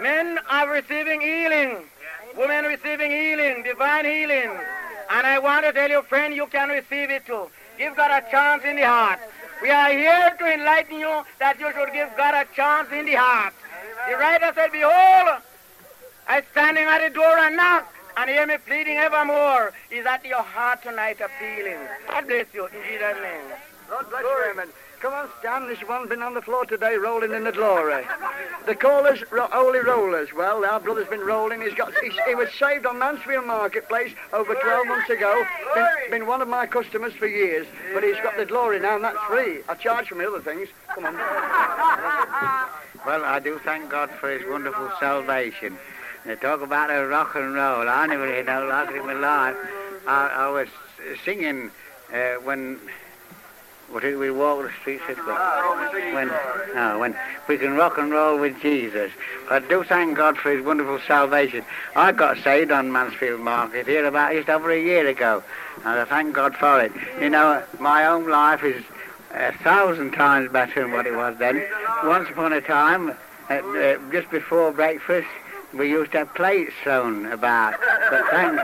Men 0.00 0.38
are 0.50 0.70
receiving 0.70 1.20
healing. 1.20 1.84
Women 2.36 2.64
receiving 2.64 3.10
healing, 3.10 3.62
divine 3.62 4.04
healing. 4.04 4.50
And 5.10 5.26
I 5.26 5.38
want 5.38 5.64
to 5.64 5.72
tell 5.72 5.88
you, 5.88 6.02
friend, 6.02 6.34
you 6.34 6.46
can 6.46 6.68
receive 6.68 7.10
it 7.10 7.26
too. 7.26 7.48
Give 7.78 7.94
God 7.96 8.10
a 8.10 8.28
chance 8.30 8.64
in 8.64 8.76
the 8.76 8.86
heart. 8.86 9.20
We 9.62 9.70
are 9.70 9.90
here 9.90 10.34
to 10.38 10.52
enlighten 10.52 10.98
you 10.98 11.22
that 11.38 11.60
you 11.60 11.72
should 11.72 11.92
give 11.92 12.10
God 12.16 12.34
a 12.34 12.46
chance 12.54 12.90
in 12.90 13.06
the 13.06 13.14
heart. 13.14 13.54
The 14.08 14.16
writer 14.16 14.52
said, 14.54 14.72
Behold, 14.72 15.40
I 16.26 16.42
standing 16.50 16.84
at 16.84 17.06
the 17.06 17.14
door 17.14 17.38
and 17.38 17.56
knock, 17.56 17.93
and 18.16 18.30
hear 18.30 18.46
me 18.46 18.56
pleading 18.66 18.96
evermore. 18.96 19.72
Is 19.90 20.04
that 20.04 20.24
your 20.24 20.42
heart 20.42 20.82
tonight 20.82 21.20
appealing? 21.20 21.78
God 22.08 22.26
bless 22.26 22.46
you 22.52 22.66
in 22.66 22.72
Jesus' 22.88 23.16
name. 23.22 23.56
God 23.90 24.08
bless 24.10 24.22
you, 24.22 24.50
Amen. 24.52 24.68
Come 25.00 25.12
on, 25.12 25.28
Stan. 25.40 25.68
This 25.68 25.80
one 25.80 26.08
been 26.08 26.22
on 26.22 26.32
the 26.32 26.40
floor 26.40 26.64
today, 26.64 26.96
rolling 26.96 27.32
in 27.32 27.44
the 27.44 27.52
glory. 27.52 28.04
The 28.64 28.74
callers, 28.74 29.22
ro- 29.30 29.48
holy 29.52 29.80
rollers. 29.80 30.32
Well, 30.32 30.64
our 30.64 30.80
brother's 30.80 31.08
been 31.08 31.20
rolling. 31.20 31.60
He's 31.60 31.74
got. 31.74 31.92
He's, 32.02 32.14
he 32.26 32.34
was 32.34 32.48
saved 32.58 32.86
on 32.86 32.98
Mansfield 32.98 33.46
Marketplace 33.46 34.14
over 34.32 34.54
12 34.54 34.86
months 34.86 35.10
ago. 35.10 35.44
Been, 35.74 35.86
been 36.10 36.26
one 36.26 36.40
of 36.40 36.48
my 36.48 36.64
customers 36.64 37.12
for 37.12 37.26
years. 37.26 37.66
But 37.92 38.02
he's 38.02 38.16
got 38.22 38.38
the 38.38 38.46
glory 38.46 38.80
now, 38.80 38.94
and 38.94 39.04
that's 39.04 39.18
free. 39.28 39.58
I 39.68 39.74
charge 39.74 40.08
for 40.08 40.14
my 40.14 40.24
other 40.24 40.40
things. 40.40 40.68
Come 40.94 41.04
on. 41.04 42.70
Well, 43.04 43.22
I 43.22 43.38
do 43.38 43.60
thank 43.62 43.90
God 43.90 44.10
for 44.18 44.30
His 44.30 44.48
wonderful 44.48 44.90
salvation. 44.98 45.76
They 46.24 46.36
talk 46.36 46.62
about 46.62 46.90
a 46.90 47.06
rock 47.06 47.34
and 47.34 47.54
roll. 47.54 47.88
I 47.88 48.06
never 48.06 48.26
heard 48.26 48.46
no 48.46 48.66
rock 48.66 48.90
in 48.90 49.06
my 49.06 49.12
life. 49.12 49.56
I, 50.06 50.28
I 50.28 50.48
was 50.48 50.68
singing 51.24 51.70
uh, 52.12 52.34
when 52.36 52.78
What 53.90 54.02
did 54.02 54.16
we 54.16 54.30
walk 54.30 54.62
the 54.62 54.72
streets 54.80 55.06
way? 55.06 55.14
When, 56.14 56.28
no, 56.74 56.98
when 56.98 57.14
we 57.46 57.58
can 57.58 57.74
rock 57.74 57.98
and 57.98 58.10
roll 58.10 58.38
with 58.38 58.60
Jesus. 58.60 59.12
I 59.50 59.58
do 59.58 59.84
thank 59.84 60.16
God 60.16 60.38
for 60.38 60.50
his 60.50 60.64
wonderful 60.64 60.98
salvation. 61.06 61.64
I 61.94 62.12
got 62.12 62.38
saved 62.38 62.72
on 62.72 62.90
Mansfield 62.90 63.40
Market 63.40 63.86
here 63.86 64.06
about 64.06 64.32
just 64.32 64.48
over 64.48 64.70
a 64.70 64.80
year 64.80 65.06
ago. 65.06 65.42
And 65.84 66.00
I 66.00 66.04
thank 66.06 66.34
God 66.34 66.56
for 66.56 66.80
it. 66.80 66.92
You 67.20 67.28
know, 67.28 67.62
my 67.78 68.06
own 68.06 68.28
life 68.28 68.64
is 68.64 68.82
a 69.32 69.52
thousand 69.58 70.12
times 70.12 70.50
better 70.50 70.82
than 70.82 70.92
what 70.92 71.06
it 71.06 71.14
was 71.14 71.36
then. 71.38 71.62
Once 72.04 72.30
upon 72.30 72.52
a 72.54 72.62
time, 72.62 73.10
uh, 73.50 73.54
uh, 73.54 73.98
just 74.10 74.30
before 74.30 74.72
breakfast, 74.72 75.28
we 75.76 75.90
used 75.90 76.12
to 76.12 76.18
have 76.18 76.34
plates 76.34 76.72
thrown 76.82 77.26
about. 77.26 77.74
But 78.10 78.24
thank, 78.30 78.60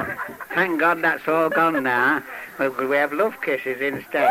thank 0.55 0.81
God 0.81 1.03
that's 1.03 1.27
all 1.27 1.51
gone 1.51 1.83
now. 1.83 2.23
Because 2.59 2.89
we 2.89 2.97
have 2.97 3.13
love 3.13 3.41
kisses 3.41 3.81
instead. 3.81 4.31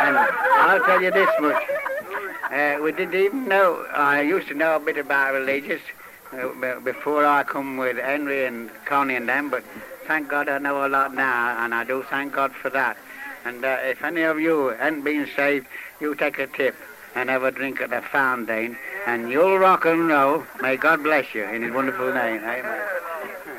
And 0.00 0.16
I'll 0.16 0.84
tell 0.84 1.02
you 1.02 1.10
this 1.10 1.30
much. 1.40 1.62
Uh, 2.50 2.78
we 2.82 2.92
didn't 2.92 3.14
even 3.14 3.46
know, 3.46 3.84
I 3.94 4.22
used 4.22 4.48
to 4.48 4.54
know 4.54 4.76
a 4.76 4.80
bit 4.80 4.96
about 4.96 5.34
religious 5.34 5.82
uh, 6.32 6.80
before 6.80 7.26
I 7.26 7.42
come 7.42 7.76
with 7.76 7.98
Henry 7.98 8.46
and 8.46 8.70
Connie 8.86 9.16
and 9.16 9.28
them, 9.28 9.50
but 9.50 9.64
thank 10.06 10.28
God 10.28 10.48
I 10.48 10.58
know 10.58 10.86
a 10.86 10.88
lot 10.88 11.14
now, 11.14 11.62
and 11.62 11.74
I 11.74 11.84
do 11.84 12.04
thank 12.08 12.32
God 12.32 12.52
for 12.52 12.70
that. 12.70 12.96
And 13.44 13.64
uh, 13.64 13.78
if 13.82 14.02
any 14.02 14.22
of 14.22 14.40
you 14.40 14.74
ain't 14.80 15.04
been 15.04 15.28
saved, 15.36 15.66
you 16.00 16.14
take 16.14 16.38
a 16.38 16.46
tip 16.46 16.74
and 17.14 17.28
have 17.28 17.42
a 17.42 17.50
drink 17.50 17.80
at 17.80 17.90
the 17.90 18.00
fountain, 18.00 18.78
and 19.08 19.30
you'll 19.30 19.58
rock 19.58 19.86
and 19.86 20.06
roll. 20.08 20.44
May 20.60 20.76
God 20.76 21.02
bless 21.02 21.34
you 21.34 21.44
in 21.44 21.62
His 21.62 21.72
wonderful 21.72 22.12
name. 22.12 22.42
Amen. 22.44 23.07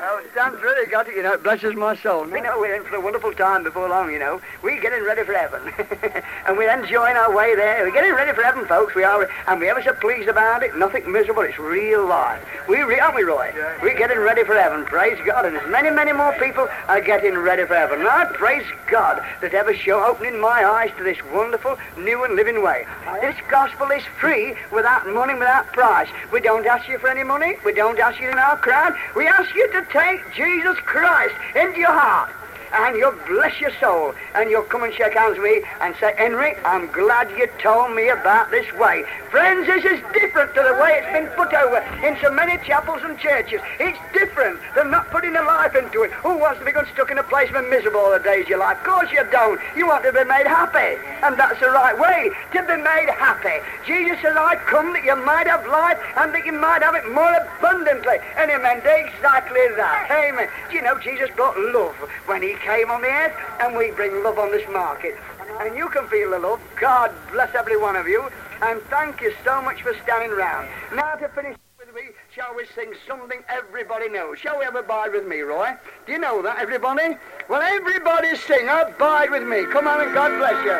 Oh, 0.02 0.22
Dan's 0.34 0.60
really 0.62 0.90
got 0.90 1.08
it, 1.08 1.14
you 1.14 1.22
know. 1.22 1.34
It 1.34 1.42
blesses 1.42 1.74
my 1.74 1.94
soul. 1.94 2.24
We 2.24 2.40
know 2.40 2.58
we're 2.58 2.74
in 2.74 2.84
for 2.84 2.96
a 2.96 3.00
wonderful 3.00 3.34
time 3.34 3.62
before 3.64 3.86
long, 3.86 4.10
you 4.10 4.18
know. 4.18 4.40
We're 4.62 4.80
getting 4.80 5.04
ready 5.04 5.24
for 5.24 5.34
heaven. 5.34 5.60
and 6.46 6.56
we're 6.56 6.70
enjoying 6.70 7.16
our 7.16 7.34
way 7.36 7.54
there. 7.54 7.84
We're 7.84 7.92
getting 7.92 8.14
ready 8.14 8.32
for 8.32 8.42
heaven, 8.42 8.64
folks. 8.64 8.94
We 8.94 9.04
are. 9.04 9.28
And 9.46 9.60
we're 9.60 9.70
ever 9.70 9.82
so 9.82 9.92
pleased 9.92 10.30
about 10.30 10.62
it. 10.62 10.74
Nothing 10.74 11.10
miserable. 11.12 11.42
It's 11.42 11.58
real 11.58 12.06
life. 12.06 12.42
We 12.66 12.80
re- 12.80 12.98
aren't 12.98 13.16
we, 13.16 13.24
Roy? 13.24 13.52
We're 13.82 13.98
getting 13.98 14.18
ready 14.18 14.42
for 14.42 14.54
heaven. 14.54 14.86
Praise 14.86 15.18
God. 15.26 15.44
And 15.44 15.56
as 15.56 15.68
many, 15.68 15.90
many 15.90 16.12
more 16.12 16.32
people 16.38 16.66
are 16.88 17.02
getting 17.02 17.36
ready 17.36 17.66
for 17.66 17.74
heaven. 17.74 18.00
And 18.00 18.08
I 18.08 18.24
praise 18.24 18.64
God 18.90 19.22
that 19.42 19.52
ever 19.52 19.74
show 19.74 20.02
opening 20.02 20.40
my 20.40 20.64
eyes 20.64 20.92
to 20.96 21.04
this 21.04 21.18
wonderful, 21.30 21.76
new 21.98 22.24
and 22.24 22.36
living 22.36 22.62
way. 22.62 22.86
This 23.20 23.36
gospel 23.50 23.90
is 23.90 24.02
free 24.18 24.54
without 24.72 25.06
money, 25.08 25.34
without 25.34 25.66
price. 25.74 26.08
We 26.32 26.40
don't 26.40 26.64
ask 26.64 26.88
you 26.88 26.98
for 26.98 27.08
any 27.08 27.22
money. 27.22 27.56
We 27.66 27.74
don't 27.74 27.98
ask 27.98 28.18
you 28.18 28.30
in 28.30 28.38
our 28.38 28.56
crowd. 28.56 28.96
We 29.14 29.26
ask 29.26 29.54
you 29.54 29.70
to 29.72 29.89
take 29.92 30.20
Jesus 30.34 30.78
Christ 30.80 31.34
into 31.54 31.80
your 31.80 31.92
heart. 31.92 32.32
And 32.72 32.96
you'll 32.96 33.18
bless 33.26 33.60
your 33.60 33.72
soul. 33.80 34.14
And 34.34 34.48
you'll 34.48 34.62
come 34.62 34.84
and 34.84 34.94
shake 34.94 35.14
hands 35.14 35.36
with 35.36 35.42
me 35.42 35.68
and 35.80 35.92
say, 35.98 36.14
Henry, 36.16 36.54
I'm 36.64 36.86
glad 36.92 37.28
you 37.36 37.48
told 37.58 37.96
me 37.96 38.08
about 38.10 38.52
this 38.52 38.72
way. 38.74 39.04
Friends, 39.30 39.66
this 39.66 39.84
is 39.84 40.00
different 40.12 40.54
to 40.54 40.62
the 40.62 40.74
way 40.80 41.02
it's 41.02 41.10
been 41.10 41.26
put 41.34 41.52
over 41.52 41.78
in 42.06 42.16
so 42.22 42.30
many 42.30 42.58
chapels 42.64 43.02
and 43.02 43.18
churches. 43.18 43.60
It's 43.80 43.98
different. 44.12 44.60
They're 44.74 44.84
not 44.84 45.10
putting 45.10 45.32
their 45.32 45.44
life 45.44 45.74
into 45.74 46.02
it. 46.02 46.12
Who 46.22 46.38
wants 46.38 46.60
to 46.60 46.64
be 46.64 46.70
stuck 46.94 47.10
in 47.10 47.18
a 47.18 47.24
place 47.24 47.50
and 47.52 47.68
miserable 47.68 48.00
all 48.00 48.12
the 48.12 48.22
days 48.22 48.44
of 48.44 48.50
your 48.50 48.58
life? 48.58 48.78
Of 48.78 48.84
course 48.84 49.10
you 49.10 49.26
don't. 49.32 49.60
You 49.76 49.88
want 49.88 50.04
to 50.04 50.12
be 50.12 50.22
made 50.24 50.46
happy. 50.46 50.98
And 51.22 51.36
that's 51.36 51.58
the 51.58 51.70
right 51.70 51.98
way, 51.98 52.30
to 52.52 52.62
be 52.62 52.76
made 52.82 53.10
happy. 53.18 53.58
Jesus 53.84 54.18
said, 54.22 54.36
I've 54.36 54.62
come 54.66 54.92
that 54.92 55.02
you 55.02 55.16
might 55.26 55.48
have 55.48 55.66
life 55.66 55.98
and 56.16 56.32
that 56.34 56.46
you 56.46 56.52
might 56.52 56.82
have 56.82 56.94
it 56.94 57.10
more 57.10 57.34
abundantly. 57.34 58.18
And 58.38 58.50
he 58.50 58.56
meant 58.58 58.86
exactly 58.86 59.60
that. 59.80 60.10
Amen. 60.12 60.48
Do 60.68 60.76
you 60.76 60.82
know 60.82 60.98
Jesus 60.98 61.30
brought 61.34 61.58
love 61.58 61.96
when 62.26 62.42
he 62.42 62.54
came 62.60 62.90
on 62.90 63.00
the 63.00 63.08
earth? 63.08 63.32
And 63.60 63.74
we 63.76 63.90
bring 63.92 64.22
love 64.22 64.38
on 64.38 64.52
this 64.52 64.68
market. 64.70 65.16
And 65.60 65.74
you 65.76 65.88
can 65.88 66.06
feel 66.08 66.30
the 66.30 66.38
love. 66.38 66.60
God 66.78 67.10
bless 67.32 67.54
every 67.54 67.78
one 67.78 67.96
of 67.96 68.06
you. 68.06 68.28
And 68.60 68.80
thank 68.92 69.22
you 69.22 69.32
so 69.42 69.62
much 69.62 69.82
for 69.82 69.94
standing 70.04 70.36
round. 70.36 70.68
Now 70.94 71.14
to 71.14 71.28
finish 71.28 71.56
with 71.78 71.94
me, 71.94 72.12
shall 72.34 72.54
we 72.54 72.66
sing 72.74 72.92
something 73.08 73.42
everybody 73.48 74.10
knows? 74.10 74.38
Shall 74.38 74.58
we 74.58 74.66
have 74.66 74.76
abide 74.76 75.12
with 75.12 75.26
me, 75.26 75.40
Roy? 75.40 75.72
Do 76.04 76.12
you 76.12 76.18
know 76.18 76.42
that, 76.42 76.58
everybody? 76.58 77.16
Well, 77.48 77.62
everybody 77.62 78.36
sing 78.36 78.68
abide 78.68 79.30
with 79.30 79.44
me. 79.44 79.64
Come 79.64 79.88
on 79.88 80.02
and 80.02 80.12
God 80.12 80.36
bless 80.36 80.62
you. 80.62 80.76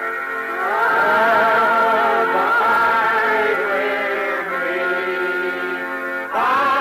Lord, 6.30 6.79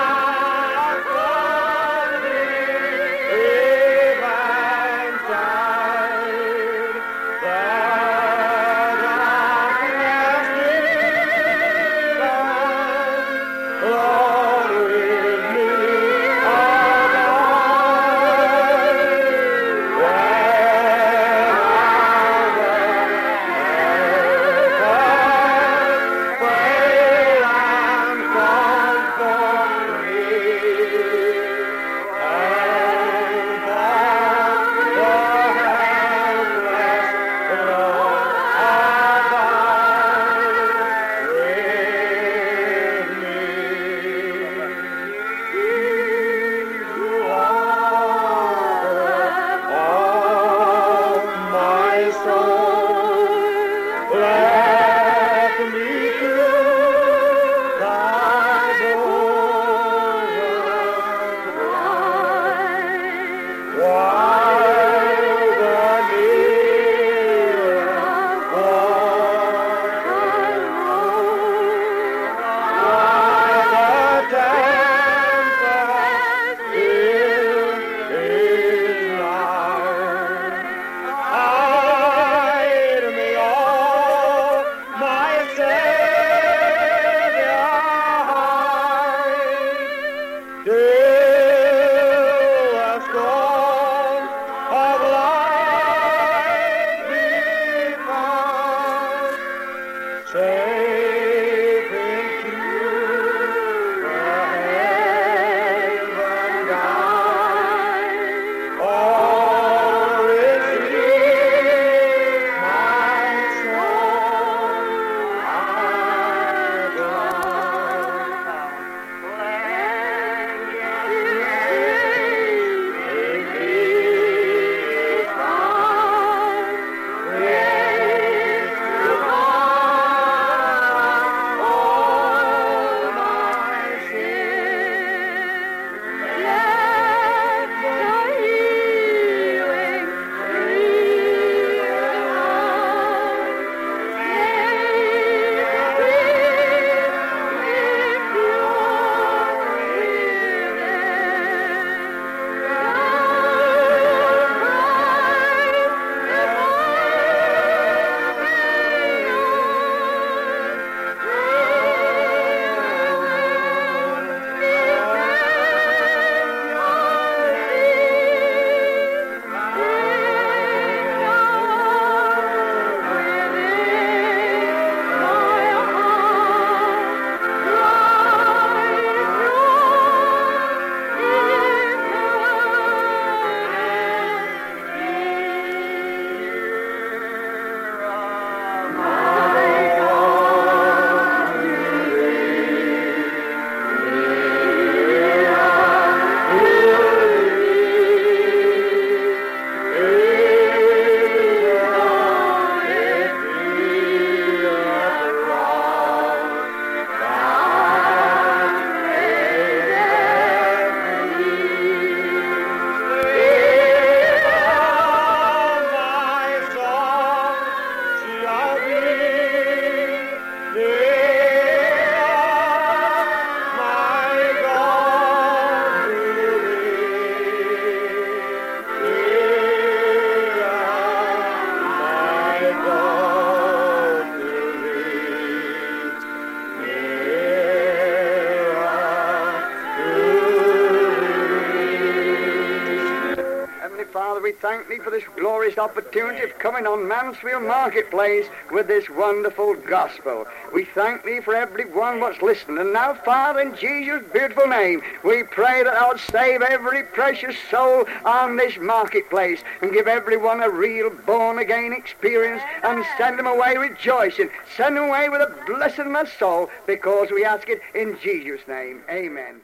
this 245.70 245.78
opportunity 245.78 246.42
of 246.42 246.58
coming 246.58 246.84
on 246.84 247.06
Mansfield 247.06 247.62
Marketplace 247.62 248.46
with 248.72 248.88
this 248.88 249.08
wonderful 249.08 249.74
gospel. 249.74 250.44
We 250.74 250.84
thank 250.84 251.22
thee 251.22 251.38
for 251.38 251.54
everyone 251.54 252.18
what's 252.18 252.42
listening. 252.42 252.78
And 252.78 252.92
now, 252.92 253.14
Father, 253.14 253.60
in 253.60 253.76
Jesus' 253.76 254.24
beautiful 254.32 254.66
name, 254.66 255.00
we 255.22 255.44
pray 255.44 255.84
that 255.84 255.94
thou 255.94 256.08
would 256.08 256.18
save 256.18 256.62
every 256.62 257.04
precious 257.04 257.54
soul 257.70 258.04
on 258.24 258.56
this 258.56 258.78
marketplace 258.78 259.62
and 259.80 259.92
give 259.92 260.08
everyone 260.08 260.60
a 260.60 260.68
real 260.68 261.10
born-again 261.24 261.92
experience 261.92 262.62
and 262.82 263.04
send 263.16 263.38
them 263.38 263.46
away 263.46 263.76
rejoicing. 263.76 264.50
Send 264.76 264.96
them 264.96 265.04
away 265.04 265.28
with 265.28 265.40
a 265.40 265.54
blessing 265.66 266.06
of 266.06 266.10
my 266.10 266.24
soul 266.24 266.68
because 266.88 267.30
we 267.30 267.44
ask 267.44 267.68
it 267.68 267.80
in 267.94 268.18
Jesus' 268.20 268.66
name. 268.66 269.02
Amen. 269.08 269.60